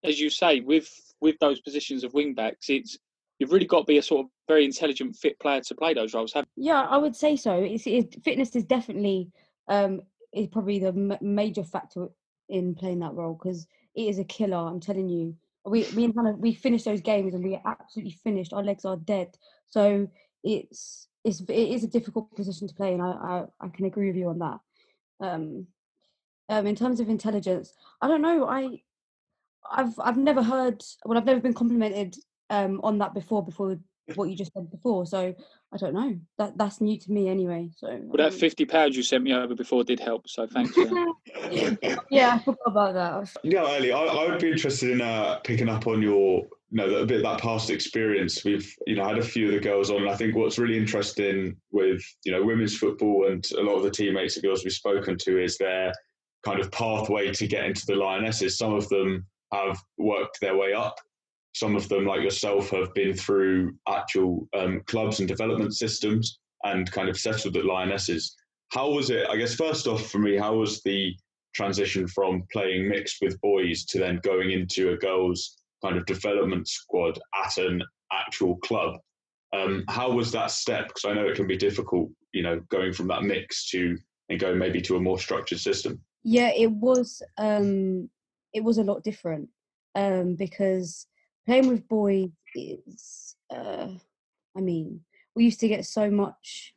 as 0.05 0.21
you 0.21 0.31
say, 0.31 0.61
with 0.61 0.89
with 1.21 1.37
those 1.41 1.61
positions 1.61 2.05
of 2.05 2.15
wing 2.15 2.35
backs, 2.35 2.71
it's 2.71 2.99
you've 3.39 3.53
really 3.53 3.67
got 3.67 3.81
to 3.81 3.85
be 3.85 3.99
a 3.99 4.03
sort 4.03 4.27
of 4.27 4.31
very 4.49 4.65
intelligent, 4.65 5.15
fit 5.15 5.39
player 5.39 5.61
to 5.61 5.75
play 5.75 5.95
those 5.95 6.15
roles. 6.15 6.33
Yeah, 6.57 6.81
I 6.81 6.97
would 6.97 7.15
say 7.15 7.37
so. 7.37 7.55
It's, 7.55 7.87
it's 7.87 8.17
fitness 8.25 8.57
is 8.57 8.65
definitely 8.65 9.31
um, 9.69 10.01
is 10.33 10.49
probably 10.49 10.79
the 10.79 10.89
m- 10.89 11.19
major 11.21 11.63
factor 11.63 12.09
in 12.49 12.75
playing 12.75 13.01
that 13.01 13.13
role 13.13 13.35
because 13.35 13.67
it 13.95 14.09
is 14.09 14.19
a 14.19 14.25
killer. 14.25 14.57
I'm 14.57 14.81
telling 14.81 15.09
you. 15.09 15.37
We 15.65 15.87
we 16.39 16.55
finished 16.55 16.87
those 16.87 17.03
games 17.03 17.35
and 17.35 17.45
we 17.45 17.55
are 17.55 17.77
absolutely 17.79 18.17
finished. 18.25 18.55
Our 18.55 18.63
legs 18.63 18.87
are 18.87 18.97
dead. 18.97 19.37
So 19.67 20.09
it's 20.43 21.09
it's 21.25 21.41
it 21.41 21.53
is 21.53 21.85
a 21.85 21.89
difficult 21.89 22.35
position 22.35 22.69
to 22.69 22.75
play, 22.75 22.95
and 22.95 23.03
I 23.03 23.11
I, 23.11 23.45
I 23.61 23.69
can 23.69 23.85
agree 23.85 24.07
with 24.07 24.17
you 24.17 24.29
on 24.29 24.39
that. 24.39 24.61
Um, 25.21 25.67
um, 26.49 26.67
in 26.67 26.75
terms 26.75 27.01
of 27.01 27.11
intelligence, 27.11 27.75
I 28.01 28.09
don't 28.09 28.23
know. 28.23 28.47
I 28.47 28.81
I've 29.71 29.99
I've 30.01 30.17
never 30.17 30.43
heard. 30.43 30.83
Well, 31.05 31.19
I've 31.19 31.27
never 31.27 31.41
been 31.41 31.53
complimented 31.53 32.17
um, 32.49 32.81
on 32.83 32.97
that 32.99 33.13
before. 33.13 33.45
Before 33.45 33.77
what 34.15 34.29
you 34.29 34.37
just 34.37 34.53
said 34.53 34.71
before, 34.71 35.07
so 35.07 35.35
I 35.73 35.77
don't 35.77 35.95
know. 35.95 36.19
That 36.39 36.57
that's 36.57 36.81
new 36.81 36.99
to 36.99 37.13
me 37.13 37.29
anyway. 37.29 37.71
So 37.77 37.89
well, 38.03 38.29
that 38.29 38.35
fifty 38.35 38.65
pounds 38.65 38.97
you 38.97 39.03
sent 39.03 39.25
me 39.25 39.33
over 39.33 39.55
before 39.55 39.85
did 39.85 40.01
help. 40.01 40.29
So 40.29 40.47
thanks. 40.47 40.77
yeah, 42.11 42.35
I 42.35 42.39
forgot 42.45 42.59
about 42.67 42.95
that. 42.95 43.37
Yeah, 43.43 43.63
Ellie, 43.63 43.93
I, 43.93 44.05
I 44.05 44.31
would 44.31 44.41
be 44.41 44.51
interested 44.51 44.91
in 44.91 45.01
uh, 45.01 45.37
picking 45.45 45.69
up 45.69 45.87
on 45.87 46.03
your 46.03 46.47
you 46.71 46.77
know, 46.77 46.97
a 46.97 47.07
bit 47.07 47.19
of 47.19 47.23
that 47.23 47.41
past 47.41 47.71
experience. 47.71 48.45
We've, 48.45 48.71
you 48.87 48.97
know, 48.97 49.05
had 49.07 49.19
a 49.19 49.23
few 49.23 49.47
of 49.47 49.55
the 49.55 49.61
girls 49.61 49.91
on. 49.91 50.03
and 50.03 50.11
I 50.11 50.17
think 50.17 50.37
what's 50.37 50.59
really 50.59 50.77
interesting 50.77 51.57
with, 51.71 52.03
you 52.25 52.33
know, 52.33 52.45
women's 52.45 52.77
football 52.77 53.29
and 53.29 53.47
a 53.57 53.63
lot 53.63 53.77
of 53.77 53.85
the 53.85 53.91
teammates 53.91 54.37
of 54.37 54.43
girls 54.43 54.65
we've 54.65 54.73
spoken 54.73 55.17
to 55.19 55.43
is 55.43 55.57
their 55.57 55.95
kind 56.45 56.61
of 56.61 56.71
pathway 56.71 57.33
to 57.33 57.47
get 57.47 57.65
into 57.65 57.87
the 57.87 57.95
Lionesses. 57.95 58.59
Some 58.59 58.75
of 58.75 58.89
them 58.91 59.27
have 59.53 59.79
worked 59.97 60.41
their 60.41 60.57
way 60.57 60.75
up. 60.75 60.99
Some 61.59 61.75
of 61.75 61.89
them, 61.89 62.07
like 62.07 62.23
yourself, 62.23 62.71
have 62.71 62.95
been 62.95 63.15
through 63.15 63.75
actual 63.89 64.49
um, 64.57 64.81
clubs 64.87 65.19
and 65.19 65.27
development 65.27 65.75
systems 65.75 66.39
and 66.63 66.91
kind 66.93 67.09
of 67.09 67.19
settled 67.19 67.57
at 67.57 67.65
Lionesses. 67.65 68.37
How 68.71 68.91
was 68.91 69.11
it? 69.11 69.27
I 69.29 69.37
guess 69.37 69.57
first 69.57 69.89
off, 69.89 70.09
for 70.09 70.19
me, 70.21 70.37
how 70.37 70.55
was 70.55 70.83
the 70.83 71.17
transition 71.55 72.07
from 72.07 72.45
playing 72.53 72.89
mixed 72.89 73.17
with 73.21 73.41
boys 73.41 73.85
to 73.87 73.99
then 73.99 74.21
going 74.23 74.53
into 74.53 74.93
a 74.93 74.97
girls' 74.97 75.59
kind 75.85 75.97
of 75.97 76.07
development 76.07 76.69
squad 76.69 77.19
at 77.45 77.57
an 77.57 77.83
actual 78.13 78.57
club. 78.59 78.95
Um, 79.53 79.85
how 79.89 80.13
was 80.13 80.31
that 80.33 80.53
step? 80.53 80.87
Because 80.87 81.07
I 81.07 81.15
know 81.15 81.27
it 81.27 81.35
can 81.35 81.49
be 81.49 81.57
difficult, 81.57 82.11
you 82.33 82.45
know, 82.45 82.61
going 82.69 82.93
from 82.93 83.09
that 83.09 83.25
mix 83.25 83.69
to 83.71 83.99
and 84.29 84.39
going 84.39 84.59
maybe 84.59 84.81
to 84.83 84.97
a 84.97 85.01
more 85.01 85.19
structured 85.19 85.59
system. 85.59 86.01
Yeah, 86.23 86.53
it 86.55 86.71
was. 86.71 87.21
Um, 87.37 88.11
it 88.55 88.63
was 88.63 88.79
a 88.79 88.85
lot 88.85 89.03
different 89.03 89.49
um, 89.97 90.35
because 90.35 91.07
playing 91.49 91.69
with 91.69 91.89
boys 91.89 92.31
is. 92.55 93.35
Uh, 93.51 93.89
I 94.57 94.61
mean, 94.61 95.01
we 95.35 95.45
used 95.45 95.61
to 95.61 95.69
get 95.69 95.85
so 95.85 96.11
much. 96.11 96.75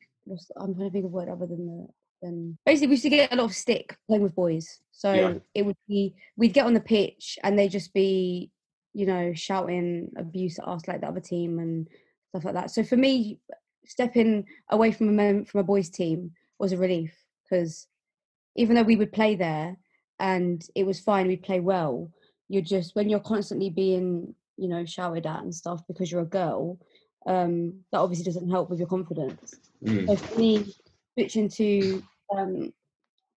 I'm 0.57 0.73
trying 0.73 0.89
to 0.89 0.91
think 0.91 1.05
of 1.05 1.11
a 1.11 1.15
word 1.15 1.29
other 1.29 1.45
than 1.45 1.65
the 1.65 1.87
than 2.21 2.57
basically 2.65 2.87
we 2.87 2.93
used 2.93 3.03
to 3.03 3.09
get 3.09 3.33
a 3.33 3.35
lot 3.35 3.45
of 3.45 3.55
stick 3.55 3.97
playing 4.07 4.23
with 4.23 4.35
boys. 4.35 4.79
So 4.91 5.13
yeah. 5.13 5.33
it 5.55 5.65
would 5.65 5.77
be 5.87 6.15
we'd 6.37 6.53
get 6.53 6.65
on 6.65 6.73
the 6.73 6.79
pitch 6.79 7.37
and 7.43 7.57
they'd 7.57 7.69
just 7.69 7.93
be 7.93 8.51
you 8.93 9.05
know, 9.05 9.33
shouting 9.33 10.11
abuse 10.17 10.59
at 10.59 10.67
us 10.67 10.87
like 10.87 11.01
the 11.01 11.07
other 11.07 11.19
team 11.19 11.59
and 11.59 11.87
stuff 12.29 12.45
like 12.45 12.53
that. 12.55 12.71
So 12.71 12.83
for 12.83 12.97
me, 12.97 13.39
stepping 13.85 14.45
away 14.69 14.91
from 14.91 15.19
a 15.19 15.45
from 15.45 15.61
a 15.61 15.63
boys' 15.63 15.89
team 15.89 16.31
was 16.59 16.71
a 16.71 16.77
relief 16.77 17.15
because 17.43 17.87
even 18.55 18.75
though 18.75 18.83
we 18.83 18.95
would 18.95 19.11
play 19.11 19.35
there 19.35 19.77
and 20.19 20.65
it 20.75 20.85
was 20.85 20.99
fine, 20.99 21.27
we'd 21.27 21.43
play 21.43 21.59
well. 21.59 22.11
You're 22.49 22.61
just 22.61 22.95
when 22.95 23.09
you're 23.09 23.19
constantly 23.19 23.69
being, 23.69 24.35
you 24.61 24.67
know, 24.67 24.85
showered 24.85 25.25
at 25.25 25.41
and 25.41 25.53
stuff 25.53 25.81
because 25.87 26.11
you're 26.11 26.21
a 26.21 26.37
girl. 26.39 26.77
Um, 27.25 27.81
that 27.91 27.99
obviously 27.99 28.25
doesn't 28.25 28.49
help 28.49 28.69
with 28.69 28.79
your 28.79 28.87
confidence. 28.87 29.55
Mm. 29.83 30.07
So 30.07 30.15
for 30.15 30.39
me, 30.39 30.75
switching 31.13 31.49
to 31.49 32.03
um, 32.35 32.73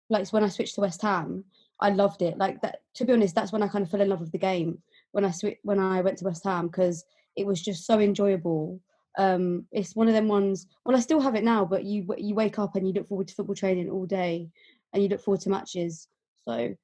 like 0.10 0.28
when 0.30 0.44
I 0.44 0.50
switched 0.50 0.76
to 0.76 0.82
West 0.82 1.02
Ham, 1.02 1.46
I 1.80 1.90
loved 1.90 2.22
it. 2.22 2.38
Like 2.38 2.62
that. 2.62 2.82
To 2.96 3.06
be 3.06 3.14
honest, 3.14 3.36
that's 3.36 3.54
when 3.54 3.64
I 3.64 3.70
kind 3.70 3.84
of 3.84 3.90
fell 3.90 4.02
in 4.02 4.10
love 4.10 4.20
with 4.20 4.34
the 4.34 4.38
game. 4.38 4.84
When 5.14 5.24
I 5.24 5.32
sw- 5.32 5.60
when 5.64 5.80
I 5.80 6.02
went 6.02 6.18
to 6.18 6.26
West 6.26 6.44
Ham 6.44 6.68
because 6.68 7.06
it 7.38 7.48
was 7.48 7.62
just 7.62 7.86
so 7.86 8.00
enjoyable. 8.00 8.82
Um, 9.18 9.66
it's 9.72 9.96
one 9.96 10.10
of 10.10 10.14
them 10.14 10.28
ones. 10.28 10.68
Well, 10.86 10.98
I 10.98 11.00
still 11.00 11.22
have 11.22 11.36
it 11.36 11.44
now, 11.46 11.64
but 11.64 11.86
you 11.86 12.06
you 12.18 12.36
wake 12.36 12.60
up 12.60 12.76
and 12.76 12.86
you 12.86 12.94
look 12.94 13.08
forward 13.08 13.30
to 13.30 13.34
football 13.34 13.56
training 13.56 13.90
all 13.90 14.06
day, 14.06 14.50
and 14.92 15.02
you 15.02 15.08
look 15.08 15.22
forward 15.22 15.42
to 15.42 15.50
matches. 15.50 16.10
So, 16.48 16.76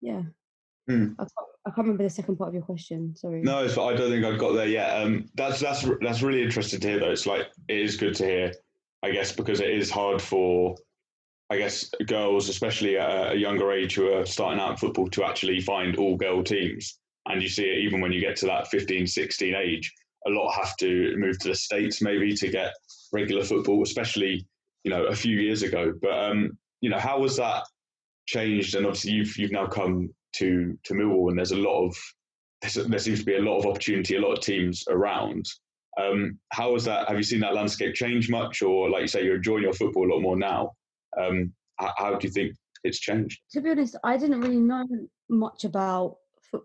yeah. 0.00 0.22
Mm. 0.90 1.14
I, 1.18 1.22
can't, 1.22 1.53
I 1.66 1.70
can't 1.70 1.86
remember 1.86 2.02
the 2.02 2.10
second 2.10 2.36
part 2.36 2.48
of 2.48 2.54
your 2.54 2.62
question. 2.62 3.16
Sorry. 3.16 3.40
No, 3.40 3.64
it's, 3.64 3.78
I 3.78 3.94
don't 3.94 4.10
think 4.10 4.24
I've 4.24 4.38
got 4.38 4.52
there 4.52 4.68
yet. 4.68 4.90
Um, 4.90 5.26
that's 5.34 5.60
that's 5.60 5.88
that's 6.02 6.20
really 6.20 6.42
interesting 6.42 6.78
to 6.80 6.88
hear. 6.88 7.00
Though 7.00 7.10
it's 7.10 7.26
like 7.26 7.48
it 7.68 7.78
is 7.78 7.96
good 7.96 8.14
to 8.16 8.26
hear, 8.26 8.52
I 9.02 9.10
guess, 9.10 9.32
because 9.32 9.60
it 9.60 9.70
is 9.70 9.90
hard 9.90 10.20
for, 10.20 10.76
I 11.48 11.56
guess, 11.56 11.90
girls, 12.06 12.50
especially 12.50 12.98
at 12.98 13.32
a 13.32 13.36
younger 13.36 13.72
age, 13.72 13.94
who 13.94 14.12
are 14.12 14.26
starting 14.26 14.60
out 14.60 14.72
in 14.72 14.76
football, 14.76 15.08
to 15.08 15.24
actually 15.24 15.60
find 15.62 15.96
all 15.96 16.16
girl 16.16 16.42
teams. 16.42 16.98
And 17.26 17.40
you 17.40 17.48
see 17.48 17.64
it 17.64 17.78
even 17.78 18.02
when 18.02 18.12
you 18.12 18.20
get 18.20 18.36
to 18.36 18.46
that 18.46 18.68
15, 18.68 19.06
16 19.06 19.54
age. 19.54 19.92
A 20.26 20.30
lot 20.30 20.52
have 20.52 20.76
to 20.78 21.14
move 21.16 21.38
to 21.40 21.48
the 21.48 21.54
states 21.54 22.02
maybe 22.02 22.34
to 22.34 22.48
get 22.48 22.74
regular 23.12 23.44
football, 23.44 23.82
especially 23.82 24.46
you 24.82 24.90
know 24.90 25.04
a 25.04 25.14
few 25.14 25.38
years 25.38 25.62
ago. 25.62 25.94
But 26.02 26.12
um, 26.12 26.58
you 26.82 26.90
know, 26.90 26.98
how 26.98 27.20
was 27.20 27.38
that 27.38 27.64
changed? 28.26 28.74
And 28.74 28.84
obviously, 28.84 29.12
you've 29.12 29.38
you've 29.38 29.52
now 29.52 29.66
come 29.66 30.10
to 30.34 30.78
to 30.84 30.94
Millwall, 30.94 31.28
and 31.28 31.38
there's 31.38 31.52
a 31.52 31.56
lot 31.56 31.84
of 31.86 31.96
there's, 32.60 32.74
there 32.74 32.98
seems 32.98 33.20
to 33.20 33.24
be 33.24 33.36
a 33.36 33.42
lot 33.42 33.58
of 33.58 33.66
opportunity, 33.66 34.16
a 34.16 34.20
lot 34.20 34.32
of 34.32 34.40
teams 34.40 34.84
around. 34.88 35.46
Um, 36.00 36.38
how 36.50 36.72
has 36.72 36.84
that? 36.84 37.08
Have 37.08 37.16
you 37.16 37.22
seen 37.22 37.40
that 37.40 37.54
landscape 37.54 37.94
change 37.94 38.30
much, 38.30 38.62
or 38.62 38.90
like 38.90 39.02
you 39.02 39.08
say, 39.08 39.24
you're 39.24 39.36
enjoying 39.36 39.62
your 39.62 39.72
football 39.72 40.10
a 40.10 40.12
lot 40.12 40.22
more 40.22 40.36
now? 40.36 40.72
Um, 41.18 41.52
how, 41.78 41.92
how 41.96 42.14
do 42.14 42.26
you 42.26 42.32
think 42.32 42.56
it's 42.82 42.98
changed? 42.98 43.40
To 43.52 43.60
be 43.60 43.70
honest, 43.70 43.96
I 44.02 44.16
didn't 44.16 44.40
really 44.40 44.58
know 44.58 44.86
much 45.28 45.64
about 45.64 46.16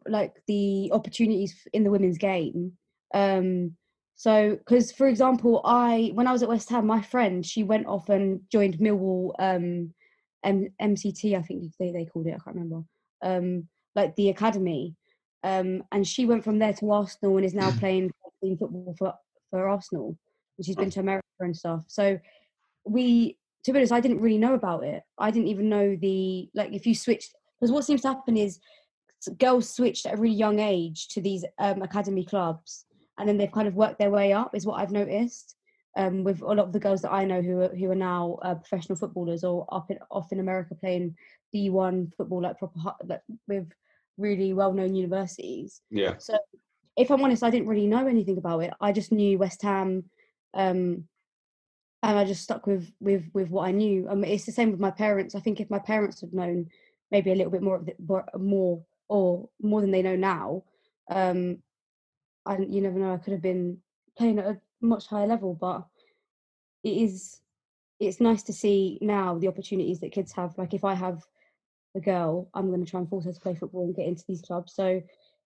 like 0.07 0.35
the 0.47 0.89
opportunities 0.93 1.55
in 1.73 1.83
the 1.83 1.91
women's 1.91 2.17
game. 2.17 2.73
Um, 3.13 3.75
so, 4.15 4.57
because 4.57 4.91
for 4.91 5.07
example, 5.07 5.61
I 5.63 6.11
when 6.13 6.27
I 6.27 6.31
was 6.31 6.43
at 6.43 6.49
West 6.49 6.69
Ham, 6.69 6.87
my 6.87 7.01
friend 7.01 7.45
she 7.45 7.63
went 7.63 7.87
off 7.87 8.09
and 8.09 8.41
joined 8.51 8.77
Millwall 8.79 9.33
um, 9.39 9.93
M- 10.43 10.73
MCT, 10.81 11.37
I 11.37 11.41
think 11.41 11.71
they 11.79 11.91
they 11.91 12.05
called 12.05 12.27
it. 12.27 12.31
I 12.31 12.43
can't 12.43 12.55
remember. 12.55 12.83
Um, 13.21 13.67
like 13.95 14.15
the 14.15 14.29
academy, 14.29 14.95
um, 15.43 15.83
and 15.91 16.07
she 16.07 16.25
went 16.25 16.43
from 16.43 16.59
there 16.59 16.73
to 16.73 16.91
Arsenal 16.91 17.37
and 17.37 17.45
is 17.45 17.53
now 17.53 17.71
playing 17.71 18.11
football 18.41 18.95
for 18.97 19.13
for 19.49 19.67
Arsenal. 19.67 20.17
And 20.57 20.65
she's 20.65 20.75
been 20.75 20.89
to 20.91 20.99
America 20.99 21.25
and 21.39 21.55
stuff. 21.55 21.85
So 21.87 22.19
we, 22.85 23.37
to 23.63 23.71
be 23.71 23.79
honest, 23.79 23.93
I 23.93 24.01
didn't 24.01 24.19
really 24.19 24.37
know 24.37 24.53
about 24.53 24.83
it. 24.83 25.03
I 25.17 25.31
didn't 25.31 25.47
even 25.47 25.69
know 25.69 25.95
the 25.95 26.49
like 26.53 26.73
if 26.73 26.85
you 26.85 26.95
switched 26.95 27.33
because 27.59 27.71
what 27.71 27.85
seems 27.85 28.01
to 28.01 28.09
happen 28.09 28.37
is 28.37 28.59
girls 29.37 29.69
switched 29.69 30.05
at 30.05 30.13
a 30.13 30.17
really 30.17 30.35
young 30.35 30.59
age 30.59 31.07
to 31.09 31.21
these 31.21 31.45
um, 31.59 31.81
academy 31.81 32.25
clubs, 32.25 32.85
and 33.17 33.27
then 33.27 33.37
they've 33.37 33.51
kind 33.51 33.67
of 33.67 33.75
worked 33.75 33.99
their 33.99 34.11
way 34.11 34.33
up. 34.33 34.55
Is 34.55 34.65
what 34.65 34.79
I've 34.79 34.91
noticed 34.91 35.55
um, 35.97 36.23
with 36.23 36.41
a 36.41 36.45
lot 36.45 36.59
of 36.59 36.73
the 36.73 36.79
girls 36.79 37.01
that 37.01 37.11
I 37.11 37.25
know 37.25 37.41
who 37.41 37.61
are 37.61 37.75
who 37.75 37.91
are 37.91 37.95
now 37.95 38.37
uh, 38.41 38.55
professional 38.55 38.97
footballers 38.97 39.43
or 39.43 39.65
up 39.71 39.89
in 39.89 39.97
off 40.11 40.31
in 40.31 40.39
America 40.39 40.75
playing 40.75 41.15
D 41.51 41.69
one 41.69 42.11
football 42.15 42.41
like 42.41 42.59
proper 42.59 42.79
like 43.05 43.21
with 43.47 43.71
really 44.17 44.53
well 44.53 44.73
known 44.73 44.95
universities. 44.95 45.81
Yeah, 45.89 46.15
So, 46.17 46.37
if 46.95 47.09
I'm 47.09 47.23
honest, 47.23 47.43
I 47.43 47.49
didn't 47.49 47.69
really 47.69 47.87
know 47.87 48.07
anything 48.07 48.37
about 48.37 48.59
it. 48.59 48.73
I 48.81 48.91
just 48.91 49.11
knew 49.11 49.37
West 49.37 49.61
Ham, 49.63 50.03
um, 50.53 51.05
and 52.03 52.19
I 52.19 52.25
just 52.25 52.43
stuck 52.43 52.67
with 52.67 52.91
with 52.99 53.23
with 53.33 53.49
what 53.49 53.67
I 53.67 53.71
knew. 53.71 54.07
Um, 54.09 54.23
it's 54.23 54.45
the 54.45 54.51
same 54.51 54.71
with 54.71 54.79
my 54.79 54.91
parents. 54.91 55.33
I 55.33 55.39
think 55.39 55.59
if 55.59 55.69
my 55.69 55.79
parents 55.79 56.21
had 56.21 56.33
known 56.33 56.67
maybe 57.11 57.31
a 57.31 57.35
little 57.35 57.51
bit 57.51 57.63
more 57.63 57.77
of 57.77 57.85
the, 57.85 57.95
more 57.99 58.25
more 58.37 58.83
or 59.07 59.49
more 59.61 59.81
than 59.81 59.91
they 59.91 60.03
know 60.03 60.15
now, 60.15 60.63
um, 61.09 61.57
I 62.45 62.57
you 62.57 62.81
never 62.81 62.99
know. 62.99 63.13
I 63.13 63.17
could 63.17 63.33
have 63.33 63.41
been 63.41 63.79
playing 64.17 64.39
at 64.39 64.45
a 64.45 64.61
much 64.81 65.07
higher 65.07 65.27
level, 65.27 65.53
but 65.53 65.85
it 66.83 66.97
is 66.97 67.39
it's 67.99 68.21
nice 68.21 68.43
to 68.43 68.53
see 68.53 68.97
now 69.01 69.37
the 69.37 69.47
opportunities 69.47 69.99
that 69.99 70.11
kids 70.11 70.31
have. 70.31 70.57
Like 70.57 70.73
if 70.73 70.83
I 70.83 70.93
have 70.93 71.21
a 71.95 71.99
girl, 71.99 72.49
I'm 72.53 72.69
going 72.69 72.83
to 72.83 72.89
try 72.89 72.99
and 72.99 73.09
force 73.09 73.25
her 73.25 73.33
to 73.33 73.39
play 73.39 73.55
football 73.55 73.85
and 73.85 73.95
get 73.95 74.07
into 74.07 74.23
these 74.27 74.41
clubs. 74.41 74.73
So 74.73 75.01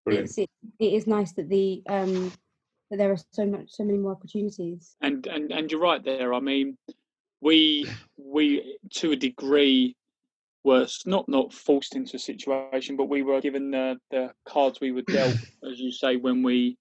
brilliant. 0.05 0.29
it's 0.29 0.37
it, 0.37 0.49
it 0.79 0.93
is 0.93 1.07
nice 1.07 1.31
that 1.33 1.49
the 1.49 1.81
um 1.89 2.31
that 2.89 2.97
there 2.97 3.11
are 3.11 3.17
so 3.31 3.45
much 3.45 3.71
so 3.71 3.83
many 3.83 3.97
more 3.97 4.11
opportunities. 4.11 4.95
and 5.01 5.25
and 5.27 5.51
and 5.51 5.71
you're 5.71 5.81
right 5.81 6.03
there. 6.03 6.33
I 6.33 6.39
mean, 6.39 6.77
we 7.41 7.89
we 8.17 8.77
to 8.95 9.11
a 9.11 9.15
degree 9.15 9.95
were 10.63 10.87
not 11.05 11.27
not 11.27 11.53
forced 11.53 11.95
into 11.95 12.15
a 12.15 12.19
situation, 12.19 12.95
but 12.95 13.09
we 13.09 13.21
were 13.21 13.41
given 13.41 13.71
the 13.71 13.97
the 14.11 14.31
cards 14.47 14.79
we 14.79 14.91
were 14.91 15.01
dealt, 15.01 15.35
as 15.69 15.79
you 15.79 15.91
say, 15.91 16.17
when 16.17 16.43
we 16.43 16.77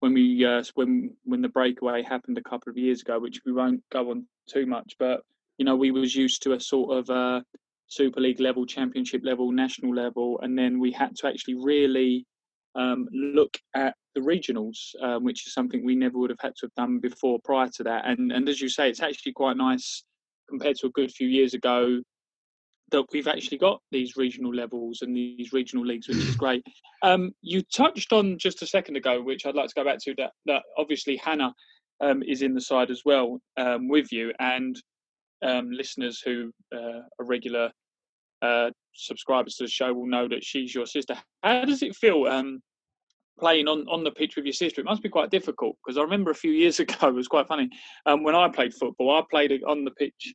when 0.00 0.14
we 0.14 0.44
uh, 0.44 0.62
when 0.74 1.10
when 1.24 1.42
the 1.42 1.48
breakaway 1.48 2.02
happened 2.02 2.38
a 2.38 2.48
couple 2.48 2.70
of 2.70 2.78
years 2.78 3.02
ago, 3.02 3.18
which 3.18 3.40
we 3.44 3.52
won't 3.52 3.82
go 3.90 4.10
on 4.10 4.26
too 4.48 4.66
much, 4.66 4.94
but 4.98 5.22
you 5.58 5.64
know 5.64 5.76
we 5.76 5.90
was 5.90 6.14
used 6.14 6.42
to 6.42 6.52
a 6.52 6.60
sort 6.60 6.96
of 6.96 7.10
uh, 7.10 7.40
Super 7.88 8.20
League 8.20 8.40
level, 8.40 8.66
Championship 8.66 9.22
level, 9.24 9.50
national 9.50 9.94
level, 9.94 10.38
and 10.42 10.56
then 10.56 10.78
we 10.78 10.92
had 10.92 11.16
to 11.16 11.26
actually 11.26 11.54
really 11.54 12.26
um, 12.74 13.08
look 13.12 13.58
at 13.74 13.94
the 14.14 14.20
regionals, 14.20 14.94
um, 15.02 15.24
which 15.24 15.46
is 15.46 15.54
something 15.54 15.84
we 15.84 15.96
never 15.96 16.18
would 16.18 16.30
have 16.30 16.40
had 16.40 16.54
to 16.56 16.66
have 16.66 16.74
done 16.74 16.98
before 16.98 17.38
prior 17.44 17.68
to 17.76 17.82
that. 17.84 18.06
And 18.06 18.32
and 18.32 18.48
as 18.48 18.60
you 18.60 18.68
say, 18.68 18.88
it's 18.88 19.02
actually 19.02 19.32
quite 19.32 19.56
nice 19.56 20.04
compared 20.48 20.76
to 20.76 20.86
a 20.86 20.90
good 20.90 21.10
few 21.10 21.28
years 21.28 21.54
ago 21.54 22.00
that 22.90 23.04
we've 23.12 23.28
actually 23.28 23.58
got 23.58 23.80
these 23.90 24.16
regional 24.16 24.54
levels 24.54 25.02
and 25.02 25.14
these 25.14 25.52
regional 25.52 25.84
leagues, 25.84 26.08
which 26.08 26.16
is 26.16 26.36
great. 26.36 26.64
Um, 27.02 27.32
you 27.42 27.62
touched 27.74 28.12
on 28.12 28.38
just 28.38 28.62
a 28.62 28.66
second 28.66 28.96
ago, 28.96 29.22
which 29.22 29.46
I'd 29.46 29.54
like 29.54 29.68
to 29.68 29.74
go 29.74 29.84
back 29.84 29.98
to 30.04 30.14
that. 30.18 30.32
That 30.46 30.62
obviously 30.76 31.16
Hannah 31.16 31.54
um, 32.00 32.22
is 32.22 32.42
in 32.42 32.54
the 32.54 32.60
side 32.60 32.90
as 32.90 33.02
well 33.04 33.40
um, 33.56 33.88
with 33.88 34.10
you, 34.12 34.32
and 34.38 34.76
um, 35.42 35.70
listeners 35.70 36.20
who 36.24 36.50
uh, 36.74 37.00
are 37.18 37.26
regular 37.26 37.70
uh, 38.42 38.70
subscribers 38.94 39.56
to 39.56 39.64
the 39.64 39.70
show 39.70 39.92
will 39.92 40.06
know 40.06 40.28
that 40.28 40.44
she's 40.44 40.74
your 40.74 40.86
sister. 40.86 41.16
How 41.42 41.64
does 41.64 41.82
it 41.82 41.94
feel 41.96 42.26
um, 42.26 42.60
playing 43.38 43.68
on, 43.68 43.86
on 43.88 44.04
the 44.04 44.10
pitch 44.10 44.36
with 44.36 44.44
your 44.44 44.52
sister? 44.52 44.80
It 44.80 44.84
must 44.84 45.02
be 45.02 45.08
quite 45.08 45.30
difficult 45.30 45.76
because 45.84 45.98
I 45.98 46.02
remember 46.02 46.30
a 46.30 46.36
few 46.36 46.52
years 46.52 46.80
ago, 46.80 47.08
it 47.08 47.14
was 47.14 47.28
quite 47.28 47.48
funny. 47.48 47.68
Um, 48.06 48.22
when 48.22 48.34
I 48.34 48.48
played 48.48 48.74
football, 48.74 49.16
I 49.16 49.22
played 49.30 49.52
on 49.66 49.84
the 49.84 49.90
pitch 49.92 50.34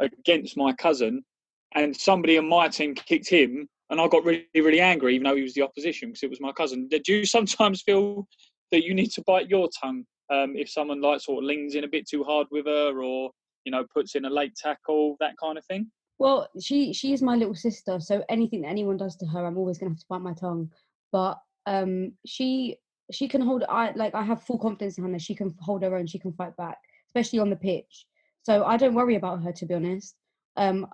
against 0.00 0.56
my 0.56 0.72
cousin, 0.72 1.24
and 1.74 1.96
somebody 1.96 2.38
on 2.38 2.48
my 2.48 2.68
team 2.68 2.94
kicked 2.94 3.28
him, 3.28 3.68
and 3.90 4.00
I 4.00 4.08
got 4.08 4.24
really, 4.24 4.46
really 4.54 4.80
angry, 4.80 5.14
even 5.14 5.24
though 5.24 5.36
he 5.36 5.42
was 5.42 5.54
the 5.54 5.62
opposition 5.62 6.08
because 6.08 6.22
it 6.22 6.30
was 6.30 6.40
my 6.40 6.52
cousin. 6.52 6.88
Do 6.88 7.00
you 7.12 7.26
sometimes 7.26 7.82
feel 7.82 8.26
that 8.72 8.84
you 8.84 8.94
need 8.94 9.12
to 9.12 9.22
bite 9.26 9.48
your 9.48 9.68
tongue 9.80 10.04
um, 10.32 10.54
if 10.56 10.70
someone 10.70 11.00
like 11.00 11.20
sort 11.20 11.42
of 11.42 11.48
leans 11.48 11.74
in 11.74 11.84
a 11.84 11.88
bit 11.88 12.08
too 12.08 12.24
hard 12.24 12.46
with 12.50 12.66
her, 12.66 13.02
or 13.02 13.30
you 13.64 13.72
know 13.72 13.84
puts 13.92 14.14
in 14.14 14.24
a 14.24 14.30
late 14.30 14.54
tackle, 14.56 15.16
that 15.20 15.34
kind 15.42 15.58
of 15.58 15.64
thing? 15.66 15.90
Well, 16.18 16.48
she 16.60 16.92
she 16.92 17.12
is 17.12 17.22
my 17.22 17.36
little 17.36 17.54
sister, 17.54 17.98
so 18.00 18.24
anything 18.28 18.62
that 18.62 18.68
anyone 18.68 18.96
does 18.96 19.16
to 19.16 19.26
her, 19.26 19.44
I'm 19.44 19.58
always 19.58 19.78
gonna 19.78 19.90
have 19.90 19.98
to 19.98 20.06
bite 20.08 20.20
my 20.20 20.34
tongue. 20.34 20.70
But 21.12 21.38
um, 21.66 22.12
she 22.26 22.76
she 23.12 23.28
can 23.28 23.40
hold. 23.40 23.64
I 23.68 23.92
like 23.92 24.14
I 24.14 24.22
have 24.22 24.42
full 24.42 24.58
confidence 24.58 24.98
in 24.98 25.04
her. 25.04 25.18
She 25.18 25.34
can 25.34 25.54
hold 25.60 25.82
her 25.82 25.96
own. 25.96 26.06
She 26.06 26.18
can 26.18 26.32
fight 26.32 26.56
back, 26.56 26.78
especially 27.08 27.40
on 27.40 27.50
the 27.50 27.56
pitch. 27.56 28.06
So 28.42 28.64
I 28.64 28.76
don't 28.76 28.94
worry 28.94 29.16
about 29.16 29.42
her, 29.42 29.52
to 29.52 29.66
be 29.66 29.74
honest. 29.74 30.14
Um, 30.56 30.86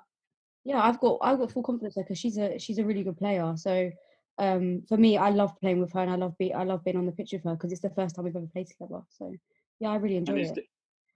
yeah, 0.65 0.81
I've 0.81 1.01
got 1.01 1.19
I've 1.23 1.39
got 1.39 1.53
full 1.53 1.63
confidence 1.63 1.95
because 1.95 2.19
she's 2.19 2.39
a 2.39 2.59
she's 2.59 2.79
a 2.79 2.85
really 2.85 3.03
good 3.03 3.17
player. 3.17 3.53
So 3.57 3.91
um, 4.39 4.83
for 4.89 4.97
me, 4.97 5.19
I 5.19 5.31
love 5.31 5.59
playing 5.61 5.81
with 5.81 5.93
her, 5.93 6.01
and 6.01 6.11
I 6.11 6.17
love 6.17 6.37
be 6.39 6.53
I 6.53 6.65
love 6.65 6.85
being 6.85 6.97
on 6.97 7.07
the 7.07 7.13
pitch 7.13 7.33
with 7.33 7.45
her 7.45 7.55
because 7.55 7.73
it's 7.73 7.83
the 7.83 7.91
first 7.91 8.15
time 8.15 8.25
we've 8.25 8.37
ever 8.37 8.47
played 8.53 8.69
together. 8.69 9.01
So 9.11 9.33
yeah, 9.81 9.91
I 9.91 9.97
really 9.97 10.17
enjoy 10.17 10.35
And 10.35 10.41
it. 10.43 10.55
th- 10.55 10.67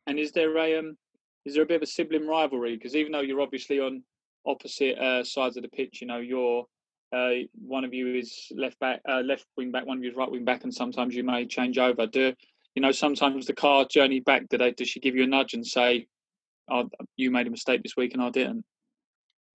and 0.07 0.19
is 0.19 0.33
there 0.33 0.57
a 0.57 0.79
um, 0.79 0.97
is 1.45 1.55
there 1.55 1.63
a 1.63 1.67
bit 1.67 1.77
of 1.77 1.83
a 1.83 1.87
sibling 1.87 2.27
rivalry? 2.27 2.77
Because 2.77 2.97
even 2.97 3.13
though 3.13 3.21
you're 3.21 3.41
obviously 3.41 3.81
on 3.81 4.03
opposite 4.47 4.99
uh, 4.99 5.25
sides 5.25 5.57
of 5.57 5.63
the 5.63 5.69
pitch, 5.69 6.01
you 6.01 6.07
know, 6.07 6.19
you're 6.19 6.65
uh, 7.13 7.31
one 7.55 7.85
of 7.85 7.95
you 7.95 8.15
is 8.15 8.51
left 8.57 8.79
back, 8.81 9.01
uh, 9.09 9.21
left 9.21 9.47
wing 9.57 9.71
back, 9.71 9.87
one 9.87 9.99
of 9.99 10.05
you 10.05 10.11
is 10.11 10.17
right 10.17 10.31
wing 10.31 10.45
back, 10.45 10.65
and 10.65 10.75
sometimes 10.75 11.15
you 11.15 11.23
may 11.23 11.47
change 11.47 11.79
over. 11.79 12.07
Do 12.07 12.35
you 12.75 12.83
know? 12.83 12.93
Sometimes 12.93 13.47
the 13.47 13.53
car 13.53 13.85
journey 13.85 14.21
back, 14.21 14.49
do 14.49 14.59
they? 14.59 14.73
Does 14.73 14.89
she 14.89 15.01
give 15.01 15.15
you 15.15 15.25
a 15.25 15.27
nudge 15.27 15.55
and 15.55 15.67
say, 15.67 16.07
oh, 16.71 16.89
"You 17.17 17.31
made 17.31 17.47
a 17.47 17.51
mistake 17.51 17.83
this 17.83 17.97
week 17.97 18.15
and 18.15 18.23
I 18.23 18.31
didn't"? 18.31 18.65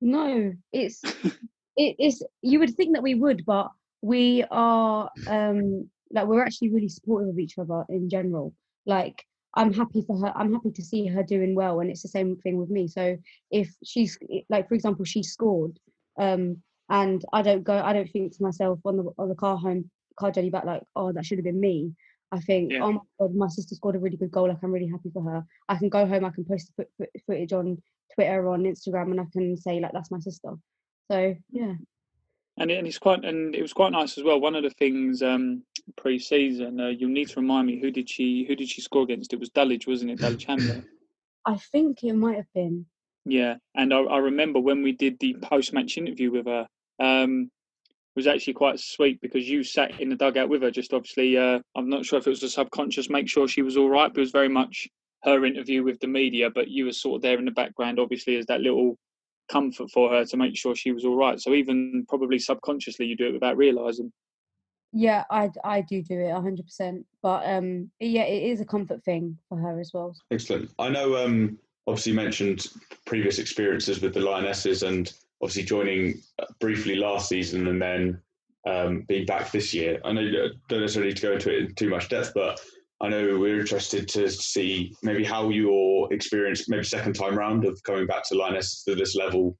No, 0.01 0.53
it's 0.71 1.01
it 1.77 1.95
is. 1.99 2.23
You 2.41 2.59
would 2.59 2.75
think 2.75 2.95
that 2.95 3.03
we 3.03 3.15
would, 3.15 3.45
but 3.45 3.69
we 4.01 4.43
are 4.51 5.09
um 5.27 5.89
like 6.11 6.27
we're 6.27 6.43
actually 6.43 6.69
really 6.71 6.89
supportive 6.89 7.29
of 7.29 7.39
each 7.39 7.57
other 7.57 7.85
in 7.89 8.09
general. 8.09 8.53
Like 8.85 9.25
I'm 9.55 9.73
happy 9.73 10.03
for 10.05 10.17
her. 10.19 10.33
I'm 10.35 10.53
happy 10.53 10.71
to 10.71 10.83
see 10.83 11.07
her 11.07 11.23
doing 11.23 11.55
well, 11.55 11.79
and 11.79 11.89
it's 11.89 12.01
the 12.01 12.07
same 12.09 12.35
thing 12.37 12.57
with 12.57 12.69
me. 12.69 12.87
So 12.87 13.17
if 13.51 13.69
she's 13.83 14.17
like, 14.49 14.67
for 14.69 14.75
example, 14.75 15.05
she 15.05 15.23
scored, 15.23 15.79
um, 16.17 16.61
and 16.89 17.23
I 17.33 17.41
don't 17.41 17.63
go, 17.63 17.77
I 17.77 17.93
don't 17.93 18.09
think 18.09 18.35
to 18.37 18.43
myself 18.43 18.79
on 18.85 18.97
the 18.97 19.11
on 19.17 19.29
the 19.29 19.35
car 19.35 19.57
home 19.57 19.89
car 20.17 20.31
journey 20.31 20.49
back 20.49 20.65
like, 20.65 20.83
oh, 20.95 21.11
that 21.13 21.25
should 21.25 21.37
have 21.39 21.45
been 21.45 21.59
me. 21.59 21.93
I 22.31 22.39
think, 22.39 22.71
yeah. 22.71 22.83
oh 22.83 22.93
my 22.93 22.99
god, 23.19 23.35
my 23.35 23.47
sister 23.47 23.75
scored 23.75 23.95
a 23.95 23.99
really 23.99 24.17
good 24.17 24.31
goal. 24.31 24.47
Like 24.47 24.57
I'm 24.63 24.71
really 24.71 24.87
happy 24.87 25.09
for 25.11 25.23
her. 25.23 25.45
I 25.67 25.77
can 25.77 25.89
go 25.89 26.05
home, 26.05 26.25
I 26.25 26.29
can 26.29 26.45
post 26.45 26.71
the 26.77 26.85
footage 27.25 27.53
on 27.53 27.81
Twitter 28.13 28.45
or 28.45 28.53
on 28.53 28.63
Instagram, 28.63 29.11
and 29.11 29.21
I 29.21 29.25
can 29.31 29.57
say 29.57 29.79
like 29.79 29.91
that's 29.93 30.11
my 30.11 30.19
sister. 30.19 30.53
So 31.11 31.35
yeah. 31.51 31.73
And, 32.57 32.71
and 32.71 32.87
it's 32.87 32.99
quite 32.99 33.23
and 33.23 33.55
it 33.55 33.61
was 33.61 33.73
quite 33.73 33.91
nice 33.91 34.17
as 34.17 34.23
well. 34.23 34.39
One 34.39 34.55
of 34.55 34.63
the 34.63 34.69
things 34.69 35.23
um, 35.23 35.63
pre-season, 35.95 36.79
uh, 36.79 36.87
you'll 36.87 37.09
need 37.09 37.29
to 37.29 37.39
remind 37.39 37.67
me 37.67 37.79
who 37.79 37.89
did 37.89 38.09
she 38.09 38.45
who 38.47 38.55
did 38.55 38.69
she 38.69 38.81
score 38.81 39.03
against? 39.03 39.33
It 39.33 39.39
was 39.39 39.49
Dulwich, 39.49 39.87
wasn't 39.87 40.11
it? 40.11 40.19
Dulwich 40.19 40.45
Hamlet. 40.45 40.83
I 41.45 41.55
think 41.71 42.03
it 42.03 42.13
might 42.13 42.35
have 42.35 42.53
been. 42.53 42.85
Yeah, 43.25 43.55
and 43.75 43.93
I, 43.93 44.01
I 44.01 44.17
remember 44.17 44.59
when 44.59 44.83
we 44.83 44.91
did 44.91 45.19
the 45.19 45.35
post-match 45.41 45.97
interview 45.97 46.31
with 46.31 46.47
her. 46.47 46.67
Um, 46.99 47.51
was 48.19 48.27
actually 48.27 48.53
quite 48.53 48.79
sweet 48.79 49.21
because 49.21 49.47
you 49.47 49.63
sat 49.63 50.01
in 50.01 50.09
the 50.09 50.15
dugout 50.15 50.49
with 50.49 50.61
her. 50.61 50.71
Just 50.71 50.93
obviously, 50.93 51.37
uh, 51.37 51.59
I'm 51.75 51.89
not 51.89 52.05
sure 52.05 52.19
if 52.19 52.27
it 52.27 52.31
was 52.31 52.43
a 52.43 52.49
subconscious 52.49 53.09
make 53.09 53.29
sure 53.29 53.47
she 53.47 53.61
was 53.61 53.77
all 53.77 53.89
right, 53.89 54.11
but 54.11 54.17
it 54.17 54.21
was 54.21 54.31
very 54.31 54.49
much 54.49 54.89
her 55.23 55.45
interview 55.45 55.83
with 55.83 55.99
the 56.01 56.07
media. 56.07 56.49
But 56.49 56.67
you 56.67 56.85
were 56.85 56.91
sort 56.91 57.15
of 57.15 57.21
there 57.21 57.39
in 57.39 57.45
the 57.45 57.51
background, 57.51 57.97
obviously, 57.97 58.35
as 58.35 58.45
that 58.47 58.59
little 58.59 58.97
comfort 59.49 59.89
for 59.91 60.09
her 60.09 60.25
to 60.25 60.37
make 60.37 60.57
sure 60.57 60.75
she 60.75 60.91
was 60.91 61.05
all 61.05 61.15
right. 61.15 61.39
So 61.39 61.53
even 61.53 62.05
probably 62.09 62.39
subconsciously, 62.39 63.05
you 63.05 63.15
do 63.15 63.27
it 63.27 63.33
without 63.33 63.55
realizing. 63.55 64.11
Yeah, 64.91 65.23
I 65.31 65.49
I 65.63 65.81
do 65.81 66.01
do 66.01 66.19
it 66.19 66.33
100. 66.33 66.65
percent 66.65 67.05
But 67.21 67.45
um, 67.45 67.89
yeah, 68.01 68.23
it 68.23 68.43
is 68.51 68.59
a 68.59 68.65
comfort 68.65 69.03
thing 69.05 69.37
for 69.47 69.57
her 69.57 69.79
as 69.79 69.91
well. 69.93 70.13
Excellent. 70.31 70.71
I 70.77 70.89
know. 70.89 71.23
Um, 71.23 71.57
obviously, 71.87 72.11
you 72.11 72.17
mentioned 72.17 72.67
previous 73.05 73.39
experiences 73.39 74.01
with 74.01 74.13
the 74.13 74.19
Lionesses 74.19 74.83
and 74.83 75.13
obviously 75.41 75.63
joining 75.63 76.21
uh, 76.39 76.45
briefly 76.59 76.95
last 76.95 77.29
season 77.29 77.67
and 77.67 77.81
then 77.81 78.21
um, 78.67 79.05
being 79.07 79.25
back 79.25 79.51
this 79.51 79.73
year. 79.73 79.99
I 80.03 80.11
know 80.11 80.21
you 80.21 80.51
don't 80.67 80.81
necessarily 80.81 81.09
need 81.09 81.17
to 81.17 81.27
go 81.27 81.33
into 81.33 81.55
it 81.55 81.59
in 81.59 81.75
too 81.75 81.89
much 81.89 82.09
depth, 82.09 82.31
but 82.35 82.59
I 83.01 83.07
know 83.07 83.39
we're 83.39 83.59
interested 83.59 84.07
to 84.09 84.29
see 84.29 84.93
maybe 85.01 85.23
how 85.23 85.49
your 85.49 86.11
experience, 86.13 86.67
maybe 86.67 86.83
second 86.83 87.13
time 87.13 87.37
round 87.37 87.65
of 87.65 87.81
coming 87.83 88.05
back 88.05 88.27
to 88.27 88.35
Lioness 88.35 88.83
to 88.83 88.95
this 88.95 89.15
level, 89.15 89.57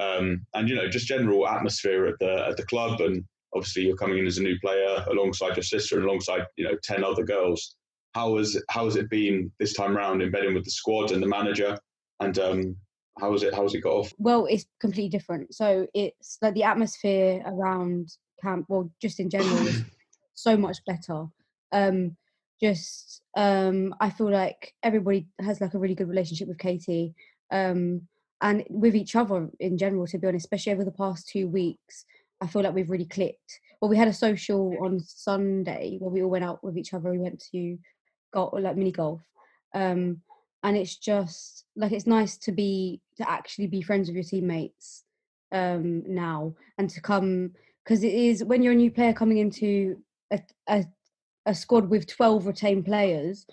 um, 0.00 0.46
and 0.54 0.68
you 0.68 0.74
know 0.74 0.88
just 0.88 1.06
general 1.06 1.46
atmosphere 1.46 2.06
at 2.06 2.18
the 2.18 2.46
at 2.48 2.56
the 2.56 2.64
club, 2.64 3.00
and 3.02 3.22
obviously 3.54 3.82
you're 3.82 3.96
coming 3.96 4.18
in 4.18 4.26
as 4.26 4.38
a 4.38 4.42
new 4.42 4.58
player 4.60 5.04
alongside 5.10 5.56
your 5.56 5.62
sister 5.62 5.96
and 5.96 6.06
alongside 6.06 6.46
you 6.56 6.64
know 6.64 6.76
ten 6.82 7.04
other 7.04 7.24
girls. 7.24 7.76
How 8.14 8.38
has 8.38 8.60
how 8.70 8.86
has 8.86 8.96
it 8.96 9.10
been 9.10 9.52
this 9.58 9.74
time 9.74 9.94
round 9.94 10.22
embedding 10.22 10.54
with 10.54 10.64
the 10.64 10.70
squad 10.70 11.10
and 11.12 11.22
the 11.22 11.28
manager, 11.28 11.78
and 12.20 12.38
um, 12.38 12.76
how 13.20 13.30
was 13.30 13.42
it? 13.42 13.54
How 13.54 13.62
was 13.62 13.74
it 13.74 13.80
got 13.80 13.92
off? 13.92 14.12
Well, 14.18 14.46
it's 14.46 14.66
completely 14.80 15.08
different. 15.08 15.54
So 15.54 15.86
it's 15.94 16.38
like 16.40 16.54
the 16.54 16.64
atmosphere 16.64 17.42
around 17.46 18.08
camp, 18.42 18.66
well, 18.68 18.90
just 19.00 19.20
in 19.20 19.30
general, 19.30 19.66
is 19.66 19.82
so 20.34 20.56
much 20.56 20.78
better. 20.86 21.26
Um, 21.72 22.16
just 22.60 23.22
um, 23.36 23.94
I 24.00 24.10
feel 24.10 24.30
like 24.30 24.74
everybody 24.82 25.28
has 25.40 25.60
like 25.60 25.74
a 25.74 25.78
really 25.78 25.94
good 25.94 26.08
relationship 26.08 26.48
with 26.48 26.58
Katie, 26.58 27.14
um, 27.50 28.02
and 28.40 28.64
with 28.68 28.94
each 28.94 29.16
other 29.16 29.48
in 29.60 29.78
general. 29.78 30.06
To 30.06 30.18
be 30.18 30.26
honest, 30.26 30.46
especially 30.46 30.72
over 30.72 30.84
the 30.84 30.90
past 30.90 31.28
two 31.28 31.48
weeks, 31.48 32.04
I 32.40 32.46
feel 32.46 32.62
like 32.62 32.74
we've 32.74 32.90
really 32.90 33.06
clicked. 33.06 33.60
Well, 33.80 33.88
we 33.88 33.96
had 33.96 34.08
a 34.08 34.12
social 34.12 34.76
on 34.82 35.00
Sunday 35.00 35.96
where 36.00 36.10
we 36.10 36.22
all 36.22 36.30
went 36.30 36.44
out 36.44 36.62
with 36.64 36.76
each 36.76 36.94
other. 36.94 37.10
We 37.10 37.18
went 37.18 37.42
to 37.52 37.78
golf, 38.32 38.52
like 38.58 38.76
mini 38.76 38.92
golf. 38.92 39.20
Um, 39.74 40.22
and 40.62 40.76
it's 40.76 40.96
just 40.96 41.64
like 41.76 41.92
it's 41.92 42.06
nice 42.06 42.36
to 42.36 42.52
be 42.52 43.00
to 43.16 43.28
actually 43.28 43.66
be 43.66 43.82
friends 43.82 44.08
with 44.08 44.16
your 44.16 44.24
teammates 44.24 45.04
um 45.52 46.02
now 46.06 46.54
and 46.78 46.90
to 46.90 47.00
come 47.00 47.50
because 47.84 48.04
it 48.04 48.12
is 48.12 48.44
when 48.44 48.62
you're 48.62 48.72
a 48.72 48.76
new 48.76 48.90
player 48.90 49.12
coming 49.12 49.38
into 49.38 49.96
a, 50.30 50.40
a, 50.68 50.84
a 51.46 51.54
squad 51.54 51.88
with 51.88 52.06
12 52.06 52.46
retained 52.46 52.84
players 52.84 53.46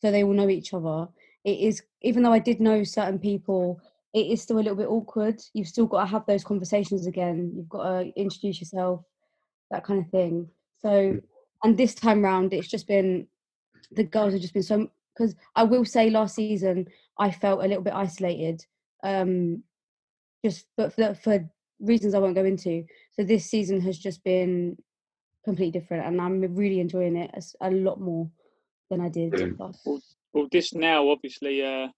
so 0.00 0.10
they 0.10 0.24
all 0.24 0.32
know 0.32 0.48
each 0.48 0.72
other 0.72 1.08
it 1.44 1.58
is 1.58 1.82
even 2.02 2.22
though 2.22 2.32
i 2.32 2.38
did 2.38 2.60
know 2.60 2.82
certain 2.84 3.18
people 3.18 3.80
it 4.14 4.26
is 4.26 4.42
still 4.42 4.56
a 4.56 4.64
little 4.64 4.76
bit 4.76 4.88
awkward 4.88 5.40
you've 5.52 5.68
still 5.68 5.86
got 5.86 6.00
to 6.00 6.10
have 6.10 6.24
those 6.26 6.44
conversations 6.44 7.06
again 7.06 7.52
you've 7.54 7.68
got 7.68 7.82
to 7.82 8.12
introduce 8.16 8.60
yourself 8.60 9.02
that 9.70 9.84
kind 9.84 10.00
of 10.00 10.10
thing 10.10 10.48
so 10.80 10.88
mm. 10.88 11.22
and 11.64 11.76
this 11.76 11.94
time 11.94 12.22
round 12.22 12.52
it's 12.54 12.68
just 12.68 12.86
been 12.86 13.26
the 13.90 14.04
girls 14.04 14.32
have 14.32 14.40
just 14.40 14.54
been 14.54 14.62
so 14.62 14.88
because 15.16 15.34
I 15.54 15.64
will 15.64 15.84
say 15.84 16.10
last 16.10 16.34
season 16.34 16.86
I 17.18 17.30
felt 17.30 17.64
a 17.64 17.68
little 17.68 17.82
bit 17.82 17.94
isolated, 17.94 18.64
um, 19.02 19.62
just 20.44 20.66
but 20.76 20.94
for, 20.94 21.14
for 21.14 21.48
reasons 21.80 22.14
I 22.14 22.18
won't 22.18 22.34
go 22.34 22.44
into. 22.44 22.84
So 23.12 23.24
this 23.24 23.46
season 23.46 23.80
has 23.82 23.98
just 23.98 24.24
been 24.24 24.76
completely 25.44 25.78
different, 25.78 26.06
and 26.06 26.20
I'm 26.20 26.40
really 26.54 26.80
enjoying 26.80 27.16
it 27.16 27.30
a, 27.34 27.68
a 27.68 27.70
lot 27.70 28.00
more 28.00 28.30
than 28.90 29.00
I 29.00 29.08
did 29.08 29.58
last. 29.58 29.80
Well, 29.84 30.00
well, 30.32 30.48
this 30.50 30.74
now 30.74 31.08
obviously 31.10 31.62
uh, 31.62 31.88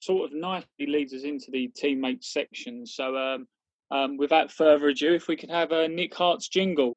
sort 0.00 0.30
of 0.30 0.36
nicely 0.36 0.86
leads 0.86 1.12
us 1.12 1.24
into 1.24 1.50
the 1.50 1.70
teammate 1.80 2.24
section. 2.24 2.86
So 2.86 3.16
um, 3.16 3.46
um, 3.90 4.16
without 4.16 4.50
further 4.50 4.88
ado, 4.88 5.14
if 5.14 5.28
we 5.28 5.36
could 5.36 5.50
have 5.50 5.72
a 5.72 5.88
Nick 5.88 6.14
Hart's 6.14 6.48
jingle. 6.48 6.96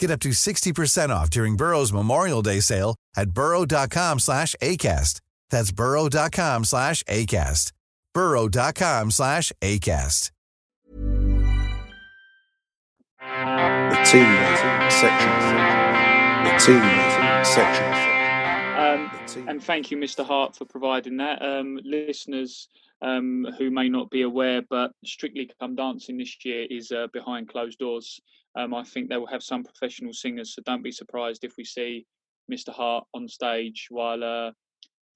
Get 0.00 0.10
up 0.10 0.20
to 0.20 0.30
60% 0.30 1.10
off 1.10 1.28
during 1.28 1.56
Burrow's 1.56 1.92
Memorial 1.92 2.40
Day 2.40 2.60
sale 2.60 2.96
at 3.14 3.30
burrow.com 3.32 4.18
slash 4.18 4.56
ACAST. 4.62 5.20
That's 5.50 5.72
burrow.com 5.72 6.64
slash 6.64 7.02
ACAST. 7.04 7.72
burrow.com 8.14 9.10
slash 9.10 9.52
ACAST. 9.60 10.30
The 13.20 13.96
teammate 14.08 14.90
section. 14.90 15.32
The 16.44 16.50
teammate 16.64 17.44
section. 17.44 17.90
Um, 18.80 19.48
and 19.48 19.62
thank 19.62 19.90
you, 19.90 19.98
Mr. 19.98 20.24
Hart, 20.24 20.56
for 20.56 20.64
providing 20.64 21.18
that. 21.18 21.42
Um, 21.42 21.78
listeners 21.84 22.68
um, 23.02 23.46
who 23.58 23.70
may 23.70 23.90
not 23.90 24.08
be 24.08 24.22
aware, 24.22 24.62
but 24.70 24.92
Strictly 25.04 25.50
Come 25.60 25.74
Dancing 25.74 26.16
this 26.16 26.42
year 26.42 26.66
is 26.70 26.90
uh, 26.90 27.08
behind 27.12 27.50
closed 27.50 27.78
doors. 27.78 28.18
Um, 28.56 28.74
I 28.74 28.82
think 28.82 29.08
they 29.08 29.16
will 29.16 29.26
have 29.26 29.42
some 29.42 29.64
professional 29.64 30.12
singers, 30.12 30.54
so 30.54 30.62
don't 30.64 30.82
be 30.82 30.92
surprised 30.92 31.44
if 31.44 31.56
we 31.56 31.64
see 31.64 32.06
Mr. 32.50 32.70
Hart 32.70 33.04
on 33.14 33.28
stage 33.28 33.86
while 33.90 34.24
uh, 34.24 34.50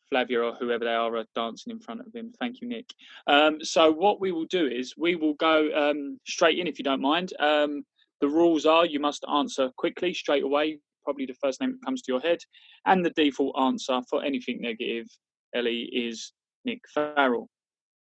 Flavia 0.08 0.42
or 0.42 0.54
whoever 0.54 0.84
they 0.84 0.94
are 0.94 1.16
are 1.16 1.24
dancing 1.34 1.72
in 1.72 1.80
front 1.80 2.00
of 2.00 2.14
him. 2.14 2.32
Thank 2.38 2.60
you, 2.60 2.68
Nick. 2.68 2.86
Um, 3.26 3.58
so 3.62 3.90
what 3.90 4.20
we 4.20 4.32
will 4.32 4.44
do 4.46 4.66
is 4.66 4.94
we 4.96 5.16
will 5.16 5.34
go 5.34 5.70
um, 5.74 6.20
straight 6.26 6.58
in, 6.58 6.66
if 6.66 6.78
you 6.78 6.84
don't 6.84 7.00
mind. 7.00 7.32
Um, 7.40 7.84
the 8.20 8.28
rules 8.28 8.66
are 8.66 8.86
you 8.86 9.00
must 9.00 9.24
answer 9.32 9.70
quickly, 9.76 10.14
straight 10.14 10.44
away, 10.44 10.78
probably 11.04 11.26
the 11.26 11.34
first 11.34 11.60
name 11.60 11.72
that 11.72 11.84
comes 11.84 12.02
to 12.02 12.12
your 12.12 12.20
head, 12.20 12.38
and 12.86 13.04
the 13.04 13.10
default 13.10 13.58
answer 13.58 14.00
for 14.08 14.22
anything 14.22 14.60
negative, 14.60 15.06
Ellie, 15.54 15.90
is 15.92 16.32
Nick 16.64 16.80
Farrell. 16.94 17.48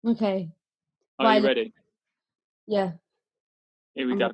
Okay. 0.08 0.50
Are 1.20 1.26
Violet. 1.26 1.42
you 1.42 1.48
ready? 1.48 1.74
Yeah. 2.68 2.92
Here 3.96 4.06
we 4.06 4.14
I'm 4.14 4.20
go. 4.20 4.32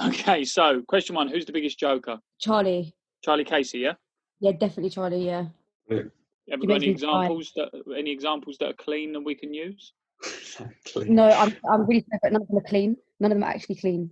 Okay, 0.00 0.44
so 0.44 0.82
question 0.88 1.14
one: 1.16 1.28
Who's 1.28 1.44
the 1.44 1.52
biggest 1.52 1.78
joker? 1.78 2.18
Charlie. 2.40 2.94
Charlie 3.24 3.44
Casey, 3.44 3.80
yeah. 3.80 3.94
Yeah, 4.40 4.52
definitely 4.52 4.90
Charlie. 4.90 5.26
Yeah. 5.26 5.46
Have 5.90 6.00
He 6.46 6.56
we 6.60 6.66
got 6.68 6.74
any 6.76 6.86
me 6.92 6.94
cry. 6.98 7.24
examples 7.24 7.52
that 7.56 7.68
any 7.98 8.10
examples 8.12 8.56
that 8.58 8.68
are 8.70 8.72
clean 8.74 9.12
that 9.12 9.20
we 9.20 9.34
can 9.34 9.52
use? 9.52 9.92
No, 11.06 11.28
I'm 11.30 11.54
I'm 11.70 11.86
really 11.86 12.04
sorry, 12.08 12.18
but 12.22 12.32
none 12.32 12.42
of 12.42 12.48
them 12.48 12.58
are 12.58 12.68
clean. 12.68 12.96
None 13.20 13.30
of 13.32 13.36
them 13.36 13.44
are 13.44 13.50
actually 13.50 13.76
clean. 13.76 14.10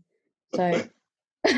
So 0.55 0.83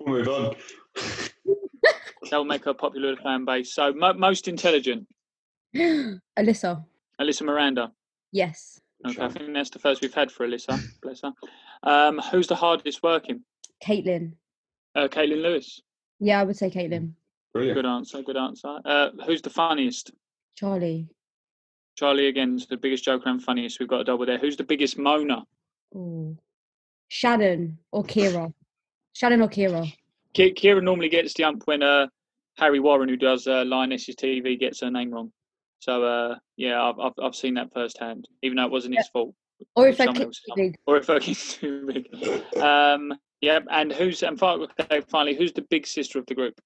We'll 0.00 0.24
move 0.24 0.28
on. 0.28 0.56
That 2.30 2.38
will 2.38 2.44
make 2.44 2.66
a 2.66 2.74
popular 2.74 3.14
fan 3.16 3.44
base. 3.44 3.72
So 3.74 3.92
mo- 3.92 4.12
most 4.14 4.48
intelligent, 4.48 5.06
Alyssa. 5.76 6.84
Alyssa 7.20 7.42
Miranda. 7.42 7.92
Yes. 8.32 8.80
Okay, 9.04 9.22
I 9.22 9.28
think 9.28 9.52
that's 9.52 9.70
the 9.70 9.78
first 9.78 10.00
we've 10.02 10.14
had 10.14 10.32
for 10.32 10.46
Alyssa. 10.46 10.80
Bless 11.02 11.20
her. 11.22 11.32
Um, 11.82 12.18
who's 12.30 12.46
the 12.46 12.54
hardest 12.56 13.02
working? 13.02 13.42
Caitlin. 13.84 14.32
Uh, 14.94 15.08
Caitlin 15.08 15.42
Lewis. 15.42 15.80
Yeah, 16.18 16.40
I 16.40 16.44
would 16.44 16.56
say 16.56 16.70
Caitlin. 16.70 17.12
Brilliant. 17.52 17.76
Good 17.76 17.86
answer. 17.86 18.22
Good 18.22 18.36
answer. 18.36 18.78
Uh, 18.84 19.10
who's 19.26 19.42
the 19.42 19.50
funniest? 19.50 20.12
Charlie. 20.56 21.08
Charlie 21.96 22.28
again 22.28 22.56
is 22.56 22.66
the 22.66 22.76
biggest 22.76 23.04
joker 23.04 23.28
and 23.28 23.42
funniest. 23.42 23.78
We've 23.80 23.88
got 23.88 24.00
a 24.00 24.04
double 24.04 24.26
there. 24.26 24.38
Who's 24.38 24.56
the 24.56 24.64
biggest 24.64 24.96
moaner? 24.98 25.42
Ooh. 25.94 26.36
Shannon 27.08 27.78
or 27.92 28.02
Kira. 28.04 28.52
Shannon 29.12 29.42
or 29.42 29.48
Kira. 29.48 29.90
Ki- 30.34 30.54
Kira 30.54 30.82
normally 30.82 31.08
gets 31.08 31.34
the 31.34 31.44
ump 31.44 31.62
when 31.66 31.82
uh, 31.82 32.06
Harry 32.58 32.80
Warren, 32.80 33.08
who 33.08 33.16
does 33.16 33.46
uh, 33.46 33.64
Lioness's 33.66 34.16
TV, 34.16 34.58
gets 34.58 34.80
her 34.80 34.90
name 34.90 35.10
wrong. 35.10 35.32
So 35.78 36.04
uh, 36.04 36.36
yeah, 36.56 36.82
I've, 36.82 36.98
I've 36.98 37.12
I've 37.22 37.34
seen 37.34 37.54
that 37.54 37.72
firsthand, 37.72 38.28
even 38.42 38.56
though 38.56 38.64
it 38.64 38.72
wasn't 38.72 38.96
his 38.96 39.08
fault. 39.08 39.34
Or 39.74 39.88
if 39.88 40.00
I 40.00 40.04
someone 40.04 40.14
kick 40.16 40.26
else's 40.26 40.42
too 40.46 40.52
big. 40.56 40.76
Or 40.86 40.96
if 40.96 41.08
I 41.08 41.18
get 41.18 41.36
too 41.36 41.86
big. 41.86 42.56
Um, 42.60 43.14
yeah, 43.40 43.60
and 43.70 43.92
who's 43.92 44.22
and 44.22 44.38
fi- 44.38 44.66
finally, 45.08 45.36
who's 45.36 45.52
the 45.52 45.66
big 45.70 45.86
sister 45.86 46.18
of 46.18 46.26
the 46.26 46.34
group? 46.34 46.60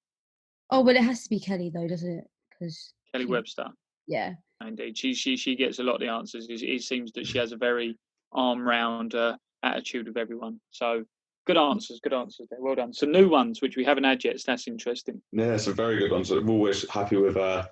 Oh, 0.70 0.80
well, 0.80 0.96
it 0.96 1.02
has 1.02 1.24
to 1.24 1.30
be 1.30 1.40
Kelly 1.40 1.70
though, 1.72 1.88
doesn't 1.88 2.18
it? 2.18 2.24
Because 2.50 2.92
Kelly 3.12 3.26
Webster. 3.26 3.66
yeah, 4.06 4.34
Indeed, 4.64 4.96
she 4.96 5.14
she 5.14 5.36
she 5.36 5.56
gets 5.56 5.78
a 5.78 5.82
lot 5.82 5.94
of 5.94 6.00
the 6.00 6.08
answers. 6.08 6.46
It, 6.48 6.62
it 6.62 6.82
seems 6.82 7.12
that 7.12 7.26
she 7.26 7.38
has 7.38 7.52
a 7.52 7.56
very 7.56 7.98
arm 8.32 8.60
round 8.60 9.14
uh, 9.14 9.36
attitude 9.62 10.06
with 10.06 10.16
everyone. 10.16 10.60
So 10.70 11.04
good 11.46 11.56
answers, 11.56 12.00
good 12.00 12.12
answers 12.12 12.46
there. 12.50 12.60
Well 12.60 12.76
done. 12.76 12.92
Some 12.92 13.10
new 13.10 13.28
ones 13.28 13.60
which 13.60 13.76
we 13.76 13.84
haven't 13.84 14.04
had 14.04 14.22
yet. 14.22 14.38
So 14.38 14.52
that's 14.52 14.68
interesting. 14.68 15.20
Yeah, 15.32 15.56
some 15.56 15.74
very 15.74 15.98
good 15.98 16.12
ones. 16.12 16.30
I'm 16.30 16.50
always 16.50 16.88
happy 16.88 17.16
with 17.16 17.36
uh, 17.36 17.62
to 17.62 17.68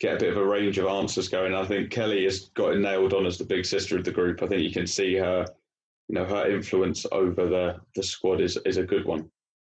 get 0.00 0.14
a 0.14 0.18
bit 0.18 0.30
of 0.30 0.36
a 0.36 0.46
range 0.46 0.78
of 0.78 0.86
answers 0.86 1.28
going. 1.28 1.54
I 1.54 1.64
think 1.64 1.90
Kelly 1.90 2.24
has 2.24 2.50
got 2.54 2.74
it 2.74 2.80
nailed 2.80 3.14
on 3.14 3.26
as 3.26 3.38
the 3.38 3.44
big 3.44 3.64
sister 3.64 3.96
of 3.96 4.04
the 4.04 4.12
group. 4.12 4.42
I 4.42 4.46
think 4.46 4.62
you 4.62 4.72
can 4.72 4.86
see 4.86 5.14
her, 5.16 5.46
you 6.08 6.14
know, 6.14 6.24
her 6.24 6.50
influence 6.50 7.06
over 7.12 7.46
the 7.46 7.76
the 7.94 8.02
squad 8.02 8.40
is 8.40 8.58
is 8.64 8.76
a 8.76 8.84
good 8.84 9.04
one. 9.04 9.30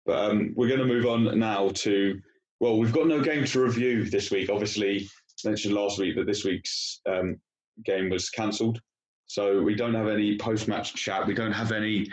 But 0.05 0.31
um, 0.31 0.53
we're 0.55 0.67
going 0.67 0.79
to 0.79 0.85
move 0.85 1.05
on 1.05 1.37
now 1.37 1.69
to 1.69 2.19
well, 2.59 2.77
we've 2.77 2.93
got 2.93 3.07
no 3.07 3.21
game 3.21 3.45
to 3.45 3.61
review 3.61 4.09
this 4.09 4.31
week. 4.31 4.49
Obviously, 4.49 5.07
mentioned 5.45 5.73
last 5.73 5.99
week 5.99 6.15
that 6.15 6.25
this 6.25 6.43
week's 6.43 7.01
um, 7.07 7.39
game 7.85 8.09
was 8.09 8.29
cancelled. 8.29 8.81
So 9.27 9.61
we 9.61 9.75
don't 9.75 9.93
have 9.93 10.07
any 10.07 10.37
post-match 10.37 10.95
chat. 10.95 11.27
We 11.27 11.35
don't 11.35 11.51
have 11.51 11.71
any 11.71 12.07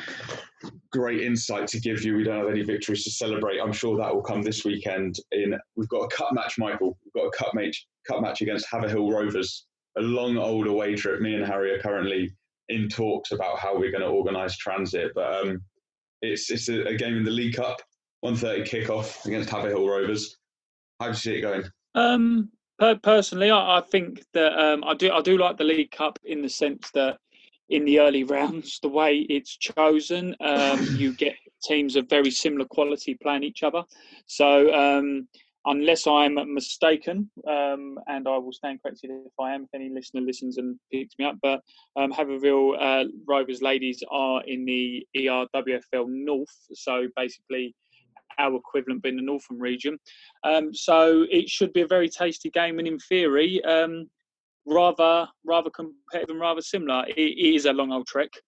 great 0.92 1.22
insight 1.22 1.66
to 1.68 1.80
give 1.80 2.04
you. 2.04 2.14
We 2.14 2.24
don't 2.24 2.38
have 2.38 2.50
any 2.50 2.62
victories 2.62 3.04
to 3.04 3.10
celebrate. 3.10 3.58
I'm 3.58 3.72
sure 3.72 3.96
that 3.96 4.14
will 4.14 4.22
come 4.22 4.42
this 4.42 4.64
weekend. 4.64 5.18
In 5.32 5.58
we've 5.76 5.88
got 5.88 6.02
a 6.02 6.08
cup 6.08 6.32
match, 6.34 6.58
Michael. 6.58 6.98
We've 7.04 7.14
got 7.14 7.28
a 7.28 7.30
cup 7.30 7.54
match, 7.54 7.86
cup 8.06 8.20
match 8.22 8.40
against 8.40 8.66
Haverhill 8.70 9.10
Rovers. 9.10 9.66
A 9.98 10.02
long 10.02 10.36
old 10.36 10.66
away 10.66 10.94
trip. 10.94 11.20
Me 11.20 11.34
and 11.34 11.46
Harry 11.46 11.72
are 11.72 11.80
currently 11.80 12.30
in 12.68 12.88
talks 12.88 13.32
about 13.32 13.58
how 13.58 13.78
we're 13.78 13.90
going 13.90 14.02
to 14.02 14.08
organise 14.08 14.56
transit. 14.58 15.12
But 15.14 15.46
um, 15.46 15.62
it's 16.22 16.50
it's 16.50 16.68
a, 16.68 16.84
a 16.86 16.96
game 16.96 17.16
in 17.16 17.24
the 17.24 17.30
League 17.30 17.56
Cup, 17.56 17.80
1:30 18.24 18.68
kickoff 18.68 19.24
against 19.24 19.50
Haverhill 19.50 19.88
Rovers. 19.88 20.36
How 21.00 21.06
do 21.06 21.12
you 21.12 21.16
see 21.16 21.34
it 21.36 21.40
going? 21.42 21.64
Um, 21.94 22.50
personally, 23.02 23.50
I, 23.50 23.78
I 23.78 23.80
think 23.80 24.22
that 24.34 24.52
um, 24.58 24.84
I 24.84 24.94
do 24.94 25.10
I 25.12 25.20
do 25.22 25.38
like 25.38 25.56
the 25.56 25.64
League 25.64 25.90
Cup 25.90 26.18
in 26.24 26.42
the 26.42 26.48
sense 26.48 26.90
that 26.92 27.18
in 27.68 27.84
the 27.84 28.00
early 28.00 28.24
rounds, 28.36 28.78
the 28.80 28.88
way 28.88 29.26
it's 29.28 29.56
chosen, 29.56 30.34
um, 30.40 30.86
you 30.96 31.12
get 31.12 31.34
teams 31.62 31.96
of 31.96 32.08
very 32.08 32.30
similar 32.30 32.64
quality 32.66 33.14
playing 33.14 33.42
each 33.42 33.62
other. 33.62 33.82
So 34.26 34.72
um, 34.72 35.28
unless 35.66 36.06
I'm 36.06 36.34
mistaken, 36.54 37.28
um, 37.46 37.98
and 38.06 38.26
I 38.26 38.38
will 38.38 38.52
stand 38.52 38.80
corrected 38.82 39.10
if 39.10 39.32
I 39.38 39.54
am, 39.54 39.64
if 39.64 39.70
any 39.74 39.88
listener 39.88 40.20
listens 40.20 40.58
and 40.58 40.78
picks 40.92 41.14
me 41.18 41.24
up, 41.24 41.36
but 41.42 41.60
um, 41.96 42.12
Haverhill 42.12 42.76
uh, 42.80 43.04
Rovers 43.26 43.62
ladies 43.62 44.02
are 44.10 44.42
in 44.44 44.64
the 44.64 45.06
ERWFL 45.16 46.06
North, 46.08 46.56
so 46.72 47.08
basically 47.16 47.74
our 48.38 48.56
equivalent 48.56 49.02
being 49.02 49.16
the 49.16 49.22
Northern 49.22 49.58
region. 49.58 49.98
Um, 50.44 50.72
so 50.72 51.26
it 51.30 51.48
should 51.48 51.72
be 51.72 51.82
a 51.82 51.86
very 51.86 52.08
tasty 52.08 52.50
game, 52.50 52.78
and 52.78 52.86
in 52.86 52.98
theory, 52.98 53.62
um, 53.64 54.08
rather 54.66 55.28
rather 55.44 55.70
competitive 55.70 56.30
and 56.30 56.40
rather 56.40 56.62
similar. 56.62 57.04
It, 57.08 57.16
it 57.16 57.54
is 57.54 57.66
a 57.66 57.72
long 57.72 57.92
old 57.92 58.06
trek. 58.06 58.30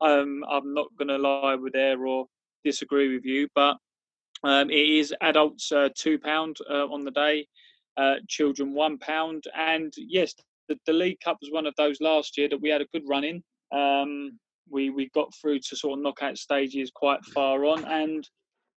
Um, 0.00 0.44
I'm 0.48 0.72
not 0.72 0.86
going 0.96 1.08
to 1.08 1.18
lie 1.18 1.56
with 1.56 1.72
there 1.72 2.06
or 2.06 2.26
disagree 2.64 3.12
with 3.12 3.24
you, 3.24 3.48
but 3.56 3.76
um, 4.44 4.70
it 4.70 4.74
is 4.74 5.14
adults 5.20 5.70
uh, 5.72 5.88
two 5.96 6.18
pound 6.18 6.56
uh, 6.68 6.86
on 6.86 7.04
the 7.04 7.10
day, 7.10 7.46
uh, 7.96 8.14
children 8.28 8.74
one 8.74 8.98
pound, 8.98 9.44
and 9.56 9.92
yes, 9.96 10.34
the, 10.68 10.78
the 10.86 10.92
League 10.92 11.20
Cup 11.20 11.38
was 11.40 11.50
one 11.52 11.66
of 11.66 11.74
those 11.76 12.00
last 12.00 12.36
year 12.36 12.48
that 12.48 12.60
we 12.60 12.68
had 12.68 12.80
a 12.80 12.86
good 12.92 13.02
run 13.08 13.24
in. 13.24 13.42
Um, 13.72 14.38
we 14.70 14.90
we 14.90 15.10
got 15.14 15.32
through 15.40 15.60
to 15.60 15.76
sort 15.76 15.98
of 15.98 16.02
knockout 16.02 16.38
stages 16.38 16.90
quite 16.94 17.24
far 17.26 17.64
on, 17.64 17.84
and 17.84 18.28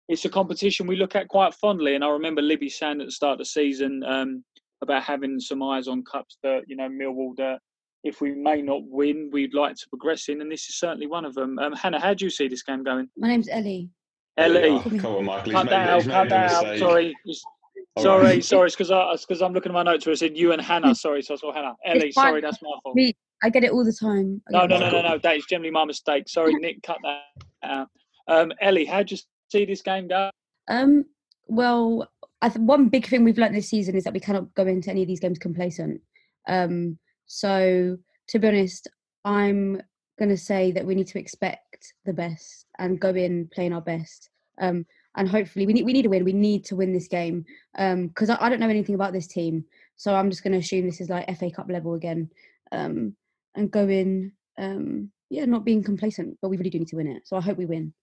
it's 0.07 0.25
a 0.25 0.29
competition 0.29 0.87
we 0.87 0.95
look 0.95 1.15
at 1.15 1.27
quite 1.27 1.53
fondly. 1.55 1.95
And 1.95 2.03
I 2.03 2.09
remember 2.09 2.41
Libby 2.41 2.69
saying 2.69 3.01
at 3.01 3.07
the 3.07 3.11
start 3.11 3.33
of 3.33 3.39
the 3.39 3.45
season 3.45 4.03
um, 4.05 4.43
about 4.81 5.03
having 5.03 5.39
some 5.39 5.63
eyes 5.63 5.87
on 5.87 6.03
cups 6.03 6.37
that 6.43 6.63
you 6.67 6.75
know 6.75 6.89
Millwall 6.89 7.35
that 7.37 7.59
if 8.03 8.21
we 8.21 8.35
may 8.35 8.61
not 8.61 8.81
win, 8.83 9.31
we'd 9.33 9.55
like 9.55 9.75
to 9.75 9.89
progress 9.89 10.29
in, 10.29 10.41
and 10.41 10.51
this 10.51 10.69
is 10.69 10.77
certainly 10.77 11.07
one 11.07 11.25
of 11.25 11.33
them. 11.33 11.57
Um, 11.57 11.73
Hannah, 11.73 11.99
how 11.99 12.13
do 12.13 12.25
you 12.25 12.29
see 12.29 12.47
this 12.47 12.61
game 12.61 12.83
going? 12.83 13.09
My 13.17 13.27
name's 13.27 13.49
Ellie. 13.49 13.89
Ellie, 14.37 14.69
Oh, 14.69 14.81
come 14.99 15.15
on, 15.15 15.25
Michael. 15.25 15.51
Cut 15.53 15.69
that 15.69 15.89
out, 15.89 16.03
cut 16.03 16.29
that 16.29 16.51
out. 16.51 16.77
Sorry. 16.79 17.15
All 17.95 18.03
Sorry, 18.03 18.23
right. 18.23 18.43
sorry, 18.43 18.65
it's 18.67 18.75
because 18.75 18.91
I, 18.91 19.11
it's 19.13 19.25
'cause 19.25 19.41
I'm 19.41 19.53
looking 19.53 19.71
at 19.71 19.73
my 19.73 19.83
notes 19.83 20.05
where 20.05 20.11
it 20.13 20.17
said 20.17 20.37
you 20.37 20.51
and 20.51 20.61
Hannah. 20.61 20.93
Sorry, 20.93 21.21
so 21.21 21.33
I 21.33 21.37
saw 21.37 21.53
Hannah. 21.53 21.75
Ellie, 21.85 22.11
fine. 22.11 22.27
sorry, 22.27 22.41
that's 22.41 22.61
my 22.61 22.71
fault. 22.83 22.95
Me, 22.95 23.13
I 23.41 23.49
get 23.49 23.63
it 23.63 23.71
all 23.71 23.85
the 23.85 23.93
time. 23.93 24.41
No, 24.49 24.65
no, 24.65 24.77
no, 24.77 24.89
no, 24.89 25.01
no. 25.01 25.17
That 25.17 25.37
is 25.37 25.45
generally 25.45 25.71
my 25.71 25.85
mistake. 25.85 26.27
Sorry, 26.27 26.53
Nick, 26.55 26.83
cut 26.83 26.97
that 27.03 27.21
out. 27.63 27.87
Um, 28.27 28.51
Ellie, 28.59 28.83
how 28.85 29.03
do 29.03 29.15
you 29.15 29.21
see 29.49 29.63
this 29.65 29.81
game 29.81 30.09
go? 30.09 30.29
Um, 30.67 31.05
well, 31.47 32.09
I 32.41 32.49
th- 32.49 32.59
one 32.59 32.89
big 32.89 33.05
thing 33.07 33.23
we've 33.23 33.37
learned 33.37 33.55
this 33.55 33.69
season 33.69 33.95
is 33.95 34.03
that 34.03 34.13
we 34.13 34.19
cannot 34.19 34.53
go 34.55 34.65
into 34.65 34.89
any 34.89 35.03
of 35.03 35.07
these 35.07 35.19
games 35.21 35.39
complacent. 35.39 36.01
Um, 36.49 36.97
so 37.27 37.97
to 38.27 38.39
be 38.39 38.47
honest, 38.47 38.89
I'm 39.23 39.81
gonna 40.19 40.37
say 40.37 40.71
that 40.73 40.85
we 40.85 40.95
need 40.95 41.07
to 41.07 41.19
expect 41.19 41.64
the 42.05 42.13
best 42.13 42.65
and 42.79 42.99
go 42.99 43.09
in 43.09 43.49
playing 43.53 43.73
our 43.73 43.81
best. 43.81 44.29
Um, 44.59 44.85
and 45.17 45.29
hopefully 45.29 45.65
we 45.65 45.73
need 45.73 45.85
we 45.85 45.93
need 45.93 46.03
to 46.03 46.09
win. 46.09 46.25
We 46.25 46.33
need 46.33 46.65
to 46.65 46.75
win 46.75 46.93
this 46.93 47.07
game 47.07 47.45
because 47.73 48.29
I, 48.29 48.37
I 48.39 48.49
don't 48.49 48.59
know 48.59 48.69
anything 48.69 48.95
about 48.95 49.13
this 49.13 49.27
team, 49.27 49.63
so 49.95 50.13
I'm 50.13 50.29
just 50.29 50.43
gonna 50.43 50.57
assume 50.57 50.85
this 50.85 51.01
is 51.01 51.09
like 51.09 51.37
FA 51.37 51.49
Cup 51.49 51.69
level 51.69 51.93
again. 51.93 52.29
Um, 52.71 53.15
and 53.55 53.71
go 53.71 53.87
in, 53.87 54.33
um, 54.57 55.11
yeah, 55.29 55.45
not 55.45 55.65
being 55.65 55.83
complacent, 55.83 56.37
but 56.41 56.49
we 56.49 56.57
really 56.57 56.69
do 56.69 56.79
need 56.79 56.89
to 56.89 56.97
win 56.97 57.07
it. 57.07 57.27
So 57.27 57.37
I 57.37 57.41
hope 57.41 57.57
we 57.57 57.65
win. 57.65 57.93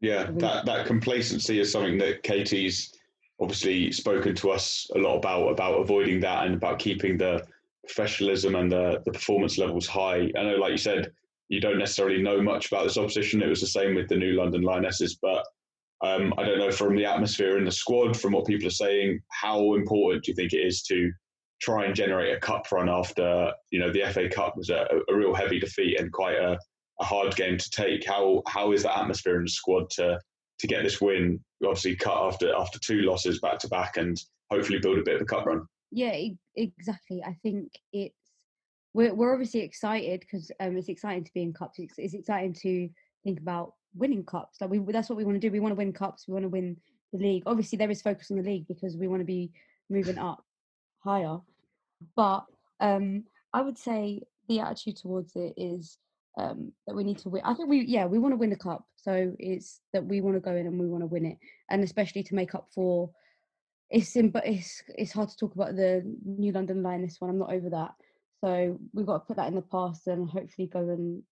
Yeah, 0.00 0.30
that, 0.38 0.66
that 0.66 0.86
complacency 0.86 1.60
is 1.60 1.70
something 1.70 1.98
that 1.98 2.22
Katie's 2.22 2.92
obviously 3.40 3.92
spoken 3.92 4.34
to 4.36 4.50
us 4.50 4.90
a 4.94 4.98
lot 4.98 5.16
about, 5.16 5.48
about 5.48 5.80
avoiding 5.80 6.20
that 6.20 6.46
and 6.46 6.54
about 6.54 6.78
keeping 6.78 7.16
the 7.16 7.44
professionalism 7.84 8.56
and 8.56 8.70
the, 8.70 9.00
the 9.04 9.12
performance 9.12 9.58
levels 9.58 9.86
high. 9.86 10.30
I 10.36 10.42
know, 10.42 10.56
like 10.56 10.72
you 10.72 10.78
said, 10.78 11.12
you 11.52 11.60
don't 11.60 11.78
necessarily 11.78 12.22
know 12.22 12.40
much 12.40 12.68
about 12.68 12.84
this 12.84 12.96
opposition. 12.96 13.42
It 13.42 13.48
was 13.48 13.60
the 13.60 13.66
same 13.66 13.94
with 13.94 14.08
the 14.08 14.16
new 14.16 14.32
London 14.32 14.62
Lionesses, 14.62 15.18
but 15.20 15.44
um, 16.02 16.32
I 16.38 16.44
don't 16.44 16.58
know 16.58 16.72
from 16.72 16.96
the 16.96 17.04
atmosphere 17.04 17.58
in 17.58 17.66
the 17.66 17.70
squad, 17.70 18.18
from 18.18 18.32
what 18.32 18.46
people 18.46 18.66
are 18.68 18.70
saying, 18.70 19.20
how 19.28 19.74
important 19.74 20.24
do 20.24 20.30
you 20.30 20.34
think 20.34 20.54
it 20.54 20.66
is 20.66 20.80
to 20.84 21.12
try 21.60 21.84
and 21.84 21.94
generate 21.94 22.34
a 22.34 22.40
cup 22.40 22.72
run 22.72 22.88
after, 22.88 23.52
you 23.70 23.78
know, 23.78 23.92
the 23.92 24.02
FA 24.12 24.30
Cup 24.30 24.56
was 24.56 24.70
a, 24.70 24.86
a 25.10 25.14
real 25.14 25.34
heavy 25.34 25.60
defeat 25.60 26.00
and 26.00 26.10
quite 26.10 26.36
a, 26.36 26.58
a 27.00 27.04
hard 27.04 27.36
game 27.36 27.58
to 27.58 27.70
take. 27.70 28.06
How 28.06 28.42
how 28.48 28.72
is 28.72 28.82
that 28.84 28.98
atmosphere 28.98 29.36
in 29.36 29.44
the 29.44 29.50
squad 29.50 29.90
to 29.90 30.18
to 30.58 30.66
get 30.66 30.82
this 30.82 31.02
win? 31.02 31.38
Obviously, 31.62 31.96
cut 31.96 32.16
after 32.16 32.54
after 32.56 32.78
two 32.78 33.02
losses 33.02 33.40
back 33.40 33.58
to 33.58 33.68
back, 33.68 33.98
and 33.98 34.18
hopefully 34.50 34.78
build 34.78 34.98
a 34.98 35.02
bit 35.02 35.16
of 35.16 35.20
a 35.20 35.26
cup 35.26 35.44
run. 35.44 35.66
yeah, 35.90 36.16
exactly. 36.56 37.22
I 37.22 37.36
think 37.42 37.72
it's 37.92 38.16
we're 38.94 39.14
we're 39.14 39.32
obviously 39.32 39.60
excited 39.60 40.20
because 40.20 40.50
um, 40.60 40.76
it's 40.76 40.88
exciting 40.88 41.24
to 41.24 41.32
be 41.32 41.42
in 41.42 41.52
cups. 41.52 41.78
It's, 41.78 41.94
it's 41.98 42.14
exciting 42.14 42.54
to 42.54 42.88
think 43.24 43.40
about 43.40 43.74
winning 43.94 44.24
cups. 44.24 44.60
Like 44.60 44.70
we 44.70 44.78
that's 44.92 45.08
what 45.08 45.16
we 45.16 45.24
want 45.24 45.40
to 45.40 45.46
do. 45.46 45.52
We 45.52 45.60
want 45.60 45.72
to 45.72 45.76
win 45.76 45.92
cups. 45.92 46.26
We 46.26 46.34
want 46.34 46.44
to 46.44 46.48
win 46.48 46.76
the 47.12 47.18
league. 47.18 47.42
Obviously, 47.46 47.78
there 47.78 47.90
is 47.90 48.02
focus 48.02 48.30
on 48.30 48.38
the 48.38 48.42
league 48.42 48.66
because 48.68 48.96
we 48.96 49.08
want 49.08 49.20
to 49.20 49.26
be 49.26 49.50
moving 49.90 50.18
up 50.18 50.44
higher. 51.02 51.38
But 52.16 52.44
um, 52.80 53.24
I 53.52 53.62
would 53.62 53.78
say 53.78 54.22
the 54.48 54.60
attitude 54.60 54.96
towards 54.96 55.36
it 55.36 55.54
is 55.56 55.98
um, 56.38 56.72
that 56.86 56.94
we 56.94 57.04
need 57.04 57.18
to 57.18 57.28
win. 57.28 57.42
I 57.44 57.54
think 57.54 57.68
we, 57.68 57.84
yeah, 57.86 58.06
we 58.06 58.18
want 58.18 58.32
to 58.32 58.38
win 58.38 58.50
the 58.50 58.56
cup. 58.56 58.84
So 58.96 59.34
it's 59.38 59.80
that 59.92 60.04
we 60.04 60.20
want 60.20 60.36
to 60.36 60.40
go 60.40 60.54
in 60.54 60.66
and 60.66 60.78
we 60.78 60.88
want 60.88 61.02
to 61.02 61.06
win 61.06 61.26
it, 61.26 61.38
and 61.70 61.82
especially 61.82 62.22
to 62.24 62.34
make 62.34 62.54
up 62.54 62.68
for. 62.74 63.10
It's 63.90 64.16
in, 64.16 64.30
but 64.30 64.46
it's 64.46 64.82
it's 64.88 65.12
hard 65.12 65.28
to 65.28 65.36
talk 65.36 65.54
about 65.54 65.76
the 65.76 66.02
New 66.24 66.52
London 66.52 66.82
Lioness 66.82 67.20
one. 67.20 67.30
I'm 67.30 67.38
not 67.38 67.52
over 67.52 67.68
that. 67.70 67.90
So 68.42 68.78
we've 68.92 69.06
got 69.06 69.18
to 69.18 69.26
put 69.26 69.36
that 69.36 69.48
in 69.48 69.54
the 69.54 69.62
past 69.62 70.06
and 70.06 70.28
hopefully 70.28 70.66
go 70.66 70.80
and 70.80 71.22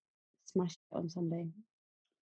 smash 0.44 0.72
it 0.72 0.96
on 0.96 1.08
Sunday. 1.08 1.48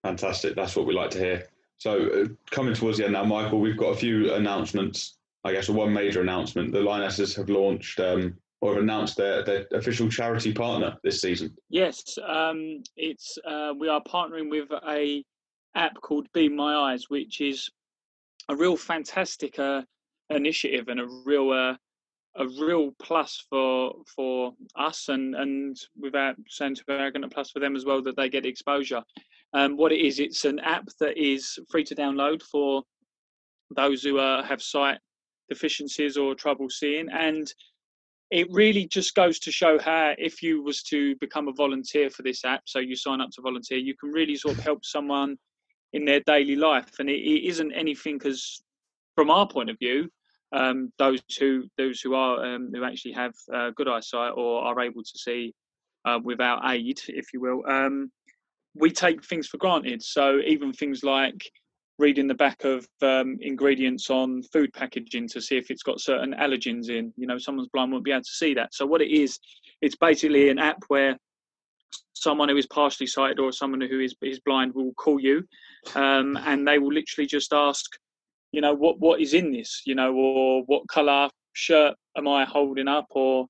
Fantastic. 0.02 0.54
That's 0.54 0.76
what 0.76 0.86
we 0.86 0.94
like 0.94 1.10
to 1.10 1.18
hear. 1.18 1.48
So 1.76 2.08
uh, 2.08 2.24
coming 2.50 2.74
towards 2.74 2.98
the 2.98 3.04
end 3.04 3.12
now, 3.12 3.24
Michael, 3.24 3.60
we've 3.60 3.76
got 3.76 3.88
a 3.88 3.96
few 3.96 4.34
announcements. 4.34 5.18
I 5.44 5.52
guess 5.52 5.68
one 5.68 5.92
major 5.92 6.22
announcement: 6.22 6.72
the 6.72 6.80
Lionesses 6.80 7.36
have 7.36 7.48
launched 7.48 8.00
um, 8.00 8.34
or 8.60 8.74
have 8.74 8.82
announced 8.82 9.16
their, 9.16 9.44
their 9.44 9.66
official 9.72 10.08
charity 10.08 10.52
partner 10.52 10.96
this 11.04 11.20
season. 11.20 11.56
Yes, 11.68 12.18
um, 12.26 12.82
it's 12.96 13.38
uh, 13.46 13.72
we 13.78 13.88
are 13.88 14.02
partnering 14.02 14.50
with 14.50 14.68
a 14.88 15.24
app 15.74 16.00
called 16.00 16.26
Be 16.32 16.48
My 16.48 16.74
Eyes, 16.74 17.08
which 17.08 17.40
is 17.40 17.70
a 18.48 18.56
real 18.56 18.76
fantastic 18.76 19.58
uh, 19.58 19.82
initiative 20.30 20.88
and 20.88 21.00
a 21.00 21.06
real 21.24 21.50
uh, 21.50 21.76
a 22.36 22.46
real 22.60 22.92
plus 23.02 23.44
for 23.50 23.94
for 24.14 24.52
us 24.76 25.08
and 25.08 25.34
and 25.34 25.76
without 25.98 26.36
saying 26.48 26.76
too 26.76 26.84
arrogant, 26.88 27.24
a 27.24 27.28
plus 27.28 27.50
for 27.50 27.60
them 27.60 27.76
as 27.76 27.84
well 27.84 28.02
that 28.02 28.16
they 28.16 28.28
get 28.28 28.46
exposure. 28.46 29.02
Um, 29.54 29.76
what 29.76 29.92
it 29.92 30.00
is, 30.00 30.20
it's 30.20 30.44
an 30.44 30.58
app 30.60 30.86
that 31.00 31.16
is 31.16 31.58
free 31.70 31.84
to 31.84 31.94
download 31.94 32.42
for 32.42 32.82
those 33.74 34.02
who 34.02 34.18
uh, 34.18 34.42
have 34.42 34.62
sight 34.62 34.98
deficiencies 35.48 36.16
or 36.16 36.34
trouble 36.34 36.68
seeing, 36.68 37.08
and 37.10 37.52
it 38.30 38.46
really 38.50 38.86
just 38.86 39.14
goes 39.14 39.38
to 39.38 39.50
show 39.50 39.78
how 39.78 40.14
if 40.18 40.42
you 40.42 40.62
was 40.62 40.82
to 40.82 41.16
become 41.16 41.48
a 41.48 41.52
volunteer 41.52 42.10
for 42.10 42.22
this 42.22 42.44
app, 42.44 42.62
so 42.66 42.78
you 42.78 42.94
sign 42.94 43.22
up 43.22 43.30
to 43.30 43.40
volunteer, 43.40 43.78
you 43.78 43.94
can 43.96 44.10
really 44.10 44.36
sort 44.36 44.58
of 44.58 44.62
help 44.62 44.84
someone 44.84 45.36
in 45.94 46.04
their 46.04 46.20
daily 46.20 46.56
life, 46.56 46.98
and 46.98 47.08
it, 47.08 47.20
it 47.20 47.48
isn't 47.48 47.72
anything 47.72 48.18
because 48.18 48.62
from 49.14 49.30
our 49.30 49.48
point 49.48 49.70
of 49.70 49.78
view 49.78 50.10
um, 50.52 50.92
those 50.98 51.20
who 51.38 51.64
those 51.76 52.00
who 52.00 52.14
are 52.14 52.44
um, 52.44 52.70
who 52.72 52.84
actually 52.84 53.12
have 53.12 53.34
uh, 53.52 53.70
good 53.76 53.88
eyesight 53.88 54.32
or 54.34 54.62
are 54.62 54.80
able 54.80 55.02
to 55.02 55.18
see 55.18 55.54
uh, 56.04 56.18
without 56.22 56.62
aid, 56.64 57.00
if 57.08 57.32
you 57.32 57.40
will, 57.40 57.62
um, 57.68 58.10
we 58.74 58.90
take 58.90 59.24
things 59.24 59.46
for 59.46 59.58
granted. 59.58 60.02
So 60.02 60.38
even 60.46 60.72
things 60.72 61.02
like 61.02 61.50
reading 61.98 62.28
the 62.28 62.34
back 62.34 62.64
of 62.64 62.86
um, 63.02 63.36
ingredients 63.40 64.08
on 64.08 64.42
food 64.52 64.72
packaging 64.72 65.28
to 65.28 65.40
see 65.40 65.56
if 65.56 65.70
it's 65.70 65.82
got 65.82 66.00
certain 66.00 66.34
allergens 66.34 66.88
in. 66.88 67.12
You 67.16 67.26
know, 67.26 67.38
someone's 67.38 67.68
blind 67.72 67.92
won't 67.92 68.04
be 68.04 68.12
able 68.12 68.22
to 68.22 68.30
see 68.30 68.54
that. 68.54 68.72
So 68.72 68.86
what 68.86 69.02
it 69.02 69.10
is, 69.10 69.38
it's 69.82 69.96
basically 69.96 70.48
an 70.48 70.58
app 70.58 70.78
where 70.88 71.18
someone 72.14 72.48
who 72.48 72.56
is 72.56 72.66
partially 72.66 73.06
sighted 73.06 73.38
or 73.38 73.52
someone 73.52 73.80
who 73.80 74.00
is 74.00 74.14
is 74.22 74.40
blind 74.40 74.74
will 74.74 74.92
call 74.94 75.20
you, 75.20 75.44
um, 75.94 76.36
and 76.44 76.66
they 76.66 76.78
will 76.78 76.92
literally 76.92 77.26
just 77.26 77.52
ask 77.52 77.84
you 78.52 78.60
know 78.60 78.74
what 78.74 78.98
what 78.98 79.20
is 79.20 79.34
in 79.34 79.52
this 79.52 79.82
you 79.84 79.94
know 79.94 80.14
or 80.14 80.62
what 80.66 80.86
color 80.88 81.28
shirt 81.52 81.94
am 82.16 82.26
i 82.26 82.44
holding 82.44 82.88
up 82.88 83.06
or 83.10 83.46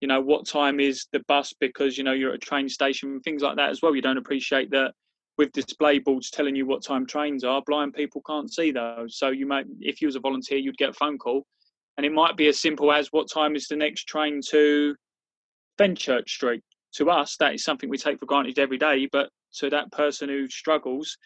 you 0.00 0.08
know 0.08 0.20
what 0.20 0.46
time 0.46 0.80
is 0.80 1.06
the 1.12 1.22
bus 1.26 1.54
because 1.58 1.96
you 1.96 2.04
know 2.04 2.12
you're 2.12 2.30
at 2.30 2.36
a 2.36 2.38
train 2.38 2.68
station 2.68 3.20
things 3.20 3.42
like 3.42 3.56
that 3.56 3.70
as 3.70 3.82
well. 3.82 3.94
You 3.94 4.02
don't 4.02 4.18
appreciate 4.18 4.70
that 4.70 4.92
with 5.38 5.52
display 5.52 5.98
boards 5.98 6.30
telling 6.30 6.56
you 6.56 6.66
what 6.66 6.84
time 6.84 7.06
trains 7.06 7.44
are 7.44 7.62
blind 7.66 7.94
people 7.94 8.22
can't 8.26 8.52
see 8.52 8.70
those. 8.70 9.18
So 9.18 9.28
you 9.30 9.46
might 9.46 9.66
if 9.80 10.00
you 10.00 10.08
was 10.08 10.16
a 10.16 10.20
volunteer 10.20 10.58
you'd 10.58 10.78
get 10.78 10.90
a 10.90 10.94
phone 10.94 11.18
call 11.18 11.44
and 11.96 12.04
it 12.04 12.12
might 12.12 12.36
be 12.36 12.48
as 12.48 12.60
simple 12.60 12.92
as 12.92 13.08
what 13.10 13.30
time 13.30 13.56
is 13.56 13.68
the 13.68 13.76
next 13.76 14.04
train 14.04 14.40
to 14.50 14.94
fenchurch 15.78 16.28
street? 16.28 16.62
To 16.96 17.10
us 17.10 17.36
that 17.40 17.54
is 17.54 17.64
something 17.64 17.90
we 17.90 17.98
take 17.98 18.18
for 18.18 18.26
granted 18.26 18.58
every 18.58 18.78
day 18.78 19.08
but 19.10 19.28
to 19.56 19.70
that 19.70 19.90
person 19.92 20.28
who 20.28 20.48
struggles 20.48 21.16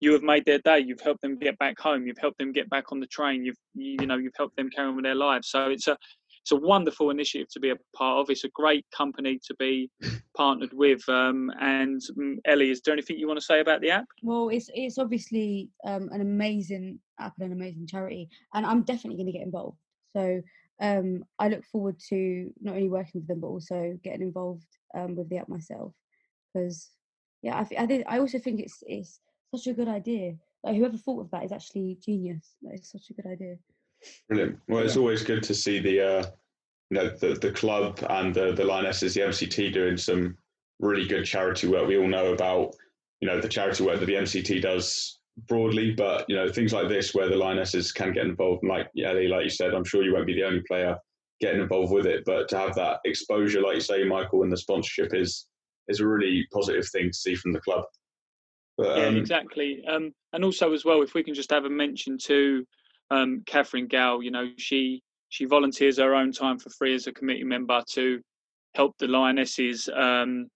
you 0.00 0.12
have 0.12 0.22
made 0.22 0.44
their 0.46 0.58
day. 0.58 0.80
You've 0.80 1.00
helped 1.00 1.22
them 1.22 1.38
get 1.38 1.58
back 1.58 1.78
home. 1.78 2.06
You've 2.06 2.18
helped 2.18 2.38
them 2.38 2.52
get 2.52 2.68
back 2.70 2.90
on 2.90 3.00
the 3.00 3.06
train. 3.06 3.44
You've 3.44 3.58
you 3.74 4.06
know 4.06 4.16
you've 4.16 4.36
helped 4.36 4.56
them 4.56 4.70
carry 4.70 4.88
on 4.88 4.96
with 4.96 5.04
their 5.04 5.14
lives. 5.14 5.48
So 5.50 5.70
it's 5.70 5.86
a 5.86 5.96
it's 6.42 6.52
a 6.52 6.56
wonderful 6.56 7.10
initiative 7.10 7.48
to 7.52 7.60
be 7.60 7.70
a 7.70 7.76
part 7.94 8.20
of. 8.20 8.30
It's 8.30 8.44
a 8.44 8.48
great 8.48 8.86
company 8.96 9.38
to 9.46 9.54
be 9.56 9.90
partnered 10.36 10.72
with. 10.72 11.06
Um, 11.08 11.50
and 11.60 12.00
um, 12.18 12.38
Ellie, 12.46 12.70
is 12.70 12.80
there 12.80 12.94
anything 12.94 13.18
you 13.18 13.28
want 13.28 13.38
to 13.38 13.44
say 13.44 13.60
about 13.60 13.82
the 13.82 13.90
app? 13.90 14.06
Well, 14.22 14.48
it's 14.48 14.70
it's 14.74 14.98
obviously 14.98 15.68
um, 15.86 16.08
an 16.12 16.22
amazing 16.22 16.98
app 17.18 17.34
and 17.38 17.52
an 17.52 17.58
amazing 17.58 17.86
charity, 17.86 18.28
and 18.54 18.64
I'm 18.64 18.82
definitely 18.82 19.16
going 19.16 19.32
to 19.32 19.38
get 19.38 19.46
involved. 19.46 19.78
So 20.16 20.40
um, 20.80 21.24
I 21.38 21.48
look 21.48 21.64
forward 21.66 21.96
to 22.08 22.50
not 22.60 22.74
only 22.74 22.88
working 22.88 23.20
with 23.20 23.28
them 23.28 23.40
but 23.40 23.48
also 23.48 23.98
getting 24.02 24.22
involved 24.22 24.66
um, 24.94 25.14
with 25.14 25.28
the 25.28 25.36
app 25.36 25.48
myself 25.48 25.92
because 26.52 26.90
yeah, 27.42 27.56
I, 27.56 27.82
I, 27.82 27.86
think, 27.86 28.04
I 28.08 28.18
also 28.18 28.38
think 28.38 28.60
it's 28.60 28.82
it's 28.86 29.20
such 29.54 29.66
a 29.66 29.74
good 29.74 29.88
idea. 29.88 30.34
Like 30.62 30.76
whoever 30.76 30.96
thought 30.96 31.20
of 31.20 31.30
that 31.30 31.44
is 31.44 31.52
actually 31.52 31.98
genius. 32.04 32.54
That 32.62 32.74
is 32.74 32.90
such 32.90 33.10
a 33.10 33.14
good 33.14 33.26
idea. 33.26 33.56
Brilliant. 34.28 34.58
Well, 34.68 34.84
it's 34.84 34.96
always 34.96 35.22
good 35.22 35.42
to 35.44 35.54
see 35.54 35.78
the 35.78 36.00
uh, 36.00 36.26
you 36.90 36.98
know 36.98 37.10
the 37.16 37.34
the 37.34 37.52
club 37.52 38.04
and 38.08 38.34
the 38.34 38.52
the 38.52 38.64
Lionesses, 38.64 39.14
the 39.14 39.22
MCT 39.22 39.72
doing 39.72 39.96
some 39.96 40.36
really 40.78 41.06
good 41.06 41.24
charity 41.24 41.68
work. 41.68 41.86
We 41.86 41.98
all 41.98 42.08
know 42.08 42.32
about 42.32 42.74
you 43.20 43.28
know 43.28 43.40
the 43.40 43.48
charity 43.48 43.84
work 43.84 44.00
that 44.00 44.06
the 44.06 44.14
MCT 44.14 44.62
does 44.62 45.18
broadly, 45.48 45.92
but 45.92 46.24
you 46.28 46.36
know 46.36 46.48
things 46.50 46.72
like 46.72 46.88
this 46.88 47.14
where 47.14 47.28
the 47.28 47.36
Lionesses 47.36 47.92
can 47.92 48.12
get 48.12 48.26
involved. 48.26 48.62
And 48.62 48.70
like 48.70 48.88
yeah, 48.94 49.12
like 49.12 49.44
you 49.44 49.50
said, 49.50 49.74
I'm 49.74 49.84
sure 49.84 50.02
you 50.02 50.14
won't 50.14 50.26
be 50.26 50.34
the 50.34 50.46
only 50.46 50.62
player 50.66 50.96
getting 51.40 51.62
involved 51.62 51.92
with 51.92 52.06
it, 52.06 52.22
but 52.26 52.48
to 52.48 52.58
have 52.58 52.74
that 52.74 52.98
exposure, 53.06 53.62
like 53.62 53.76
you 53.76 53.80
say, 53.80 54.04
Michael, 54.04 54.42
and 54.42 54.52
the 54.52 54.56
sponsorship 54.56 55.14
is 55.14 55.46
is 55.88 56.00
a 56.00 56.06
really 56.06 56.46
positive 56.52 56.86
thing 56.88 57.08
to 57.10 57.16
see 57.16 57.34
from 57.34 57.52
the 57.52 57.60
club. 57.60 57.84
But, 58.80 58.96
yeah, 58.96 59.06
um, 59.08 59.16
exactly. 59.16 59.84
Um, 59.86 60.12
and 60.32 60.42
also 60.42 60.72
as 60.72 60.84
well, 60.84 61.02
if 61.02 61.12
we 61.12 61.22
can 61.22 61.34
just 61.34 61.50
have 61.50 61.66
a 61.66 61.70
mention 61.70 62.16
to 62.24 62.64
um, 63.10 63.42
Catherine 63.46 63.88
Gow, 63.88 64.20
you 64.20 64.30
know, 64.30 64.48
she 64.56 65.02
she 65.28 65.44
volunteers 65.44 65.98
her 65.98 66.14
own 66.14 66.32
time 66.32 66.58
for 66.58 66.70
free 66.70 66.94
as 66.94 67.06
a 67.06 67.12
committee 67.12 67.44
member 67.44 67.82
to 67.90 68.20
help 68.74 68.96
the 68.98 69.06
Lionesses 69.06 69.88
um, 69.94 70.48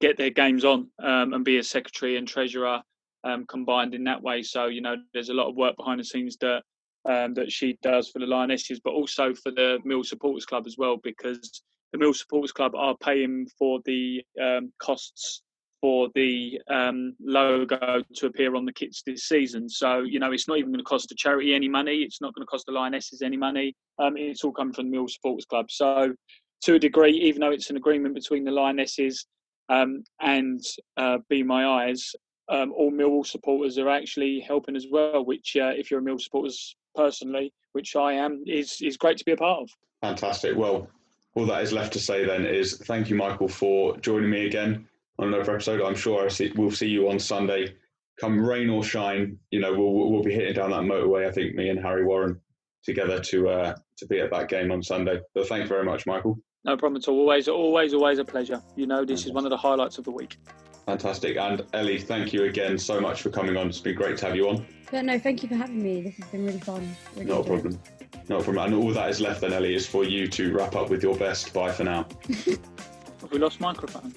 get 0.00 0.16
their 0.16 0.30
games 0.30 0.64
on 0.64 0.88
um, 1.02 1.34
and 1.34 1.44
be 1.44 1.58
a 1.58 1.64
secretary 1.64 2.16
and 2.16 2.28
treasurer 2.28 2.80
um, 3.24 3.44
combined 3.46 3.94
in 3.94 4.04
that 4.04 4.22
way. 4.22 4.42
So 4.42 4.66
you 4.66 4.80
know, 4.80 4.96
there's 5.12 5.30
a 5.30 5.34
lot 5.34 5.48
of 5.48 5.56
work 5.56 5.76
behind 5.76 5.98
the 5.98 6.04
scenes 6.04 6.36
that 6.42 6.62
um, 7.06 7.34
that 7.34 7.50
she 7.50 7.76
does 7.82 8.08
for 8.08 8.20
the 8.20 8.26
Lionesses, 8.26 8.80
but 8.84 8.92
also 8.92 9.34
for 9.34 9.50
the 9.50 9.78
Mill 9.84 10.04
Supporters 10.04 10.46
Club 10.46 10.66
as 10.66 10.76
well, 10.78 10.98
because 11.02 11.62
the 11.92 11.98
Mill 11.98 12.14
Supporters 12.14 12.52
Club 12.52 12.74
are 12.76 12.96
paying 13.02 13.48
for 13.58 13.80
the 13.84 14.22
um, 14.40 14.72
costs 14.80 15.42
for 15.84 16.08
the 16.14 16.58
um, 16.70 17.14
logo 17.20 18.02
to 18.14 18.24
appear 18.24 18.56
on 18.56 18.64
the 18.64 18.72
kits 18.72 19.02
this 19.04 19.24
season. 19.24 19.68
So, 19.68 19.98
you 20.00 20.18
know, 20.18 20.32
it's 20.32 20.48
not 20.48 20.56
even 20.56 20.70
going 20.70 20.78
to 20.78 20.82
cost 20.82 21.10
the 21.10 21.14
charity 21.14 21.54
any 21.54 21.68
money. 21.68 21.96
It's 21.96 22.22
not 22.22 22.34
going 22.34 22.40
to 22.40 22.46
cost 22.46 22.64
the 22.64 22.72
Lionesses 22.72 23.20
any 23.20 23.36
money. 23.36 23.76
Um, 23.98 24.16
it's 24.16 24.44
all 24.44 24.52
coming 24.52 24.72
from 24.72 24.86
the 24.86 24.92
Mill 24.92 25.08
Supporters 25.08 25.44
Club. 25.44 25.70
So, 25.70 26.14
to 26.62 26.74
a 26.76 26.78
degree, 26.78 27.12
even 27.12 27.42
though 27.42 27.50
it's 27.50 27.68
an 27.68 27.76
agreement 27.76 28.14
between 28.14 28.44
the 28.44 28.50
Lionesses 28.50 29.26
um, 29.68 30.04
and 30.22 30.58
uh, 30.96 31.18
Be 31.28 31.42
My 31.42 31.66
Eyes, 31.66 32.12
um, 32.48 32.72
all 32.72 32.90
Millwall 32.90 33.26
supporters 33.26 33.76
are 33.76 33.90
actually 33.90 34.40
helping 34.40 34.76
as 34.76 34.86
well. 34.90 35.22
Which, 35.22 35.54
uh, 35.54 35.72
if 35.76 35.90
you're 35.90 36.00
a 36.00 36.02
Mill 36.02 36.18
supporters 36.18 36.76
personally, 36.94 37.52
which 37.72 37.94
I 37.94 38.14
am, 38.14 38.42
is 38.46 38.78
is 38.80 38.96
great 38.96 39.18
to 39.18 39.24
be 39.26 39.32
a 39.32 39.36
part 39.36 39.60
of. 39.60 39.68
Fantastic. 40.00 40.56
Well, 40.56 40.88
all 41.34 41.44
that 41.44 41.62
is 41.62 41.74
left 41.74 41.92
to 41.92 42.00
say 42.00 42.24
then 42.24 42.46
is 42.46 42.78
thank 42.86 43.10
you, 43.10 43.16
Michael, 43.16 43.48
for 43.48 43.98
joining 43.98 44.30
me 44.30 44.46
again 44.46 44.88
on 45.18 45.28
another 45.28 45.54
episode. 45.54 45.80
I'm 45.80 45.94
sure 45.94 46.24
I 46.24 46.28
see, 46.28 46.52
we'll 46.56 46.70
see 46.70 46.88
you 46.88 47.10
on 47.10 47.18
Sunday. 47.18 47.74
Come 48.20 48.44
rain 48.44 48.70
or 48.70 48.84
shine, 48.84 49.38
you 49.50 49.58
know 49.58 49.72
we'll 49.72 50.10
we'll 50.10 50.22
be 50.22 50.32
hitting 50.32 50.54
down 50.54 50.70
that 50.70 50.82
motorway. 50.82 51.26
I 51.26 51.32
think 51.32 51.56
me 51.56 51.68
and 51.68 51.80
Harry 51.80 52.04
Warren 52.04 52.40
together 52.84 53.18
to 53.18 53.48
uh, 53.48 53.76
to 53.96 54.06
be 54.06 54.20
at 54.20 54.30
that 54.30 54.48
game 54.48 54.70
on 54.70 54.82
Sunday. 54.82 55.20
But 55.34 55.48
thank 55.48 55.62
you 55.62 55.68
very 55.68 55.84
much, 55.84 56.06
Michael. 56.06 56.38
No 56.64 56.76
problem 56.76 57.00
at 57.02 57.08
all. 57.08 57.18
Always, 57.18 57.48
always, 57.48 57.92
always 57.92 58.18
a 58.18 58.24
pleasure. 58.24 58.62
You 58.76 58.86
know, 58.86 59.04
this 59.04 59.26
is 59.26 59.32
one 59.32 59.44
of 59.44 59.50
the 59.50 59.56
highlights 59.56 59.98
of 59.98 60.04
the 60.04 60.10
week. 60.10 60.38
Fantastic. 60.86 61.36
And 61.36 61.64
Ellie, 61.72 61.98
thank 61.98 62.32
you 62.32 62.44
again 62.44 62.78
so 62.78 63.00
much 63.00 63.22
for 63.22 63.30
coming 63.30 63.56
on. 63.56 63.68
It's 63.68 63.80
been 63.80 63.94
great 63.94 64.16
to 64.18 64.26
have 64.26 64.36
you 64.36 64.48
on. 64.48 64.66
Yeah, 64.92 65.02
no, 65.02 65.18
thank 65.18 65.42
you 65.42 65.48
for 65.48 65.56
having 65.56 65.82
me. 65.82 66.02
This 66.02 66.16
has 66.16 66.26
been 66.28 66.46
really 66.46 66.60
fun. 66.60 66.94
Really 67.14 67.26
no 67.26 67.42
problem. 67.42 67.80
No 68.28 68.40
problem. 68.40 68.66
And 68.66 68.74
all 68.74 68.92
that 68.92 69.10
is 69.10 69.20
left 69.20 69.40
then, 69.40 69.52
Ellie, 69.52 69.74
is 69.74 69.86
for 69.86 70.04
you 70.04 70.26
to 70.28 70.54
wrap 70.54 70.76
up 70.76 70.90
with 70.90 71.02
your 71.02 71.16
best. 71.16 71.52
Bye 71.52 71.72
for 71.72 71.84
now. 71.84 72.06
have 72.28 73.32
we 73.32 73.38
lost 73.38 73.60
microphone? 73.60 74.14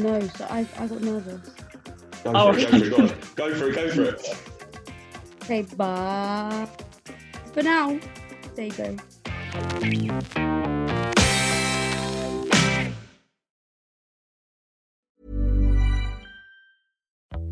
No, 0.00 0.18
so 0.28 0.46
I, 0.48 0.66
I 0.78 0.86
got 0.86 1.02
nervous. 1.02 1.50
Go 2.24 2.32
oh, 2.34 2.52
for 2.54 2.58
it, 2.58 2.70
go 2.70 2.96
for 2.96 3.04
it, 3.04 3.36
go 3.36 3.54
for 3.54 3.68
it, 3.68 3.74
go 3.74 3.90
for 3.90 4.02
it. 4.04 4.36
Okay, 5.42 5.62
bye. 5.76 6.66
For 7.52 7.62
now, 7.62 7.98
there 8.54 8.66
you 8.66 8.72
go. 8.72 8.96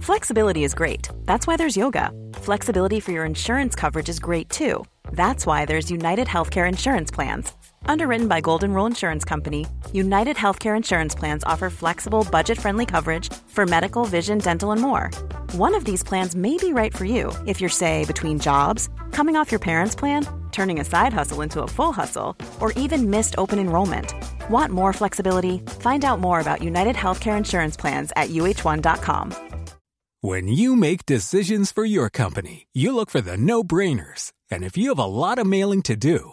Flexibility 0.01 0.65
is 0.65 0.73
great. 0.73 1.11
That's 1.27 1.47
why 1.47 1.59
there's 1.59 1.77
yoga. 1.77 2.11
Flexibility 2.33 2.99
for 2.99 3.13
your 3.13 3.27
insurance 3.27 3.75
coverage 3.75 4.09
is 4.09 4.19
great 4.19 4.49
too. 4.49 4.87
That's 5.13 5.45
why 5.45 5.67
there's 5.67 5.91
United 5.91 6.29
Healthcare 6.29 6.67
Insurance 6.67 7.11
Plans. 7.11 7.53
Underwritten 7.87 8.29
by 8.29 8.41
Golden 8.41 8.73
Rule 8.73 8.87
Insurance 8.87 9.25
Company, 9.25 9.67
United 9.93 10.37
Healthcare 10.37 10.77
Insurance 10.77 11.15
Plans 11.15 11.45
offer 11.45 11.71
flexible, 11.71 12.27
budget 12.31 12.59
friendly 12.59 12.87
coverage 12.87 13.33
for 13.49 13.67
medical, 13.67 14.05
vision, 14.05 14.39
dental, 14.39 14.73
and 14.73 14.81
more. 14.81 15.11
One 15.53 15.75
of 15.75 15.85
these 15.85 16.03
plans 16.03 16.35
may 16.35 16.57
be 16.57 16.73
right 16.73 16.97
for 16.97 17.05
you 17.05 17.33
if 17.47 17.61
you're, 17.61 17.71
say, 17.71 18.05
between 18.05 18.39
jobs, 18.39 18.89
coming 19.13 19.37
off 19.37 19.53
your 19.53 19.61
parents' 19.61 19.95
plan, 19.95 20.27
turning 20.53 20.81
a 20.81 20.85
side 20.85 21.13
hustle 21.13 21.43
into 21.43 21.63
a 21.63 21.69
full 21.69 21.93
hustle, 21.93 22.37
or 22.61 22.73
even 22.73 23.11
missed 23.11 23.35
open 23.39 23.59
enrollment. 23.59 24.15
Want 24.51 24.73
more 24.73 24.93
flexibility? 24.93 25.59
Find 25.81 26.05
out 26.05 26.21
more 26.21 26.41
about 26.41 26.63
United 26.63 26.97
Healthcare 26.97 27.37
Insurance 27.37 27.77
Plans 27.77 28.13
at 28.17 28.31
uh1.com. 28.31 29.35
When 30.21 30.49
you 30.49 30.75
make 30.75 31.07
decisions 31.07 31.71
for 31.71 31.85
your 31.85 32.11
company, 32.11 32.67
you 32.73 32.93
look 32.93 33.09
for 33.09 33.21
the 33.21 33.37
no 33.37 33.63
brainers. 33.63 34.33
And 34.51 34.65
if 34.65 34.77
you 34.77 34.89
have 34.89 34.99
a 34.99 35.05
lot 35.05 35.39
of 35.39 35.47
mailing 35.47 35.81
to 35.83 35.95
do, 35.95 36.33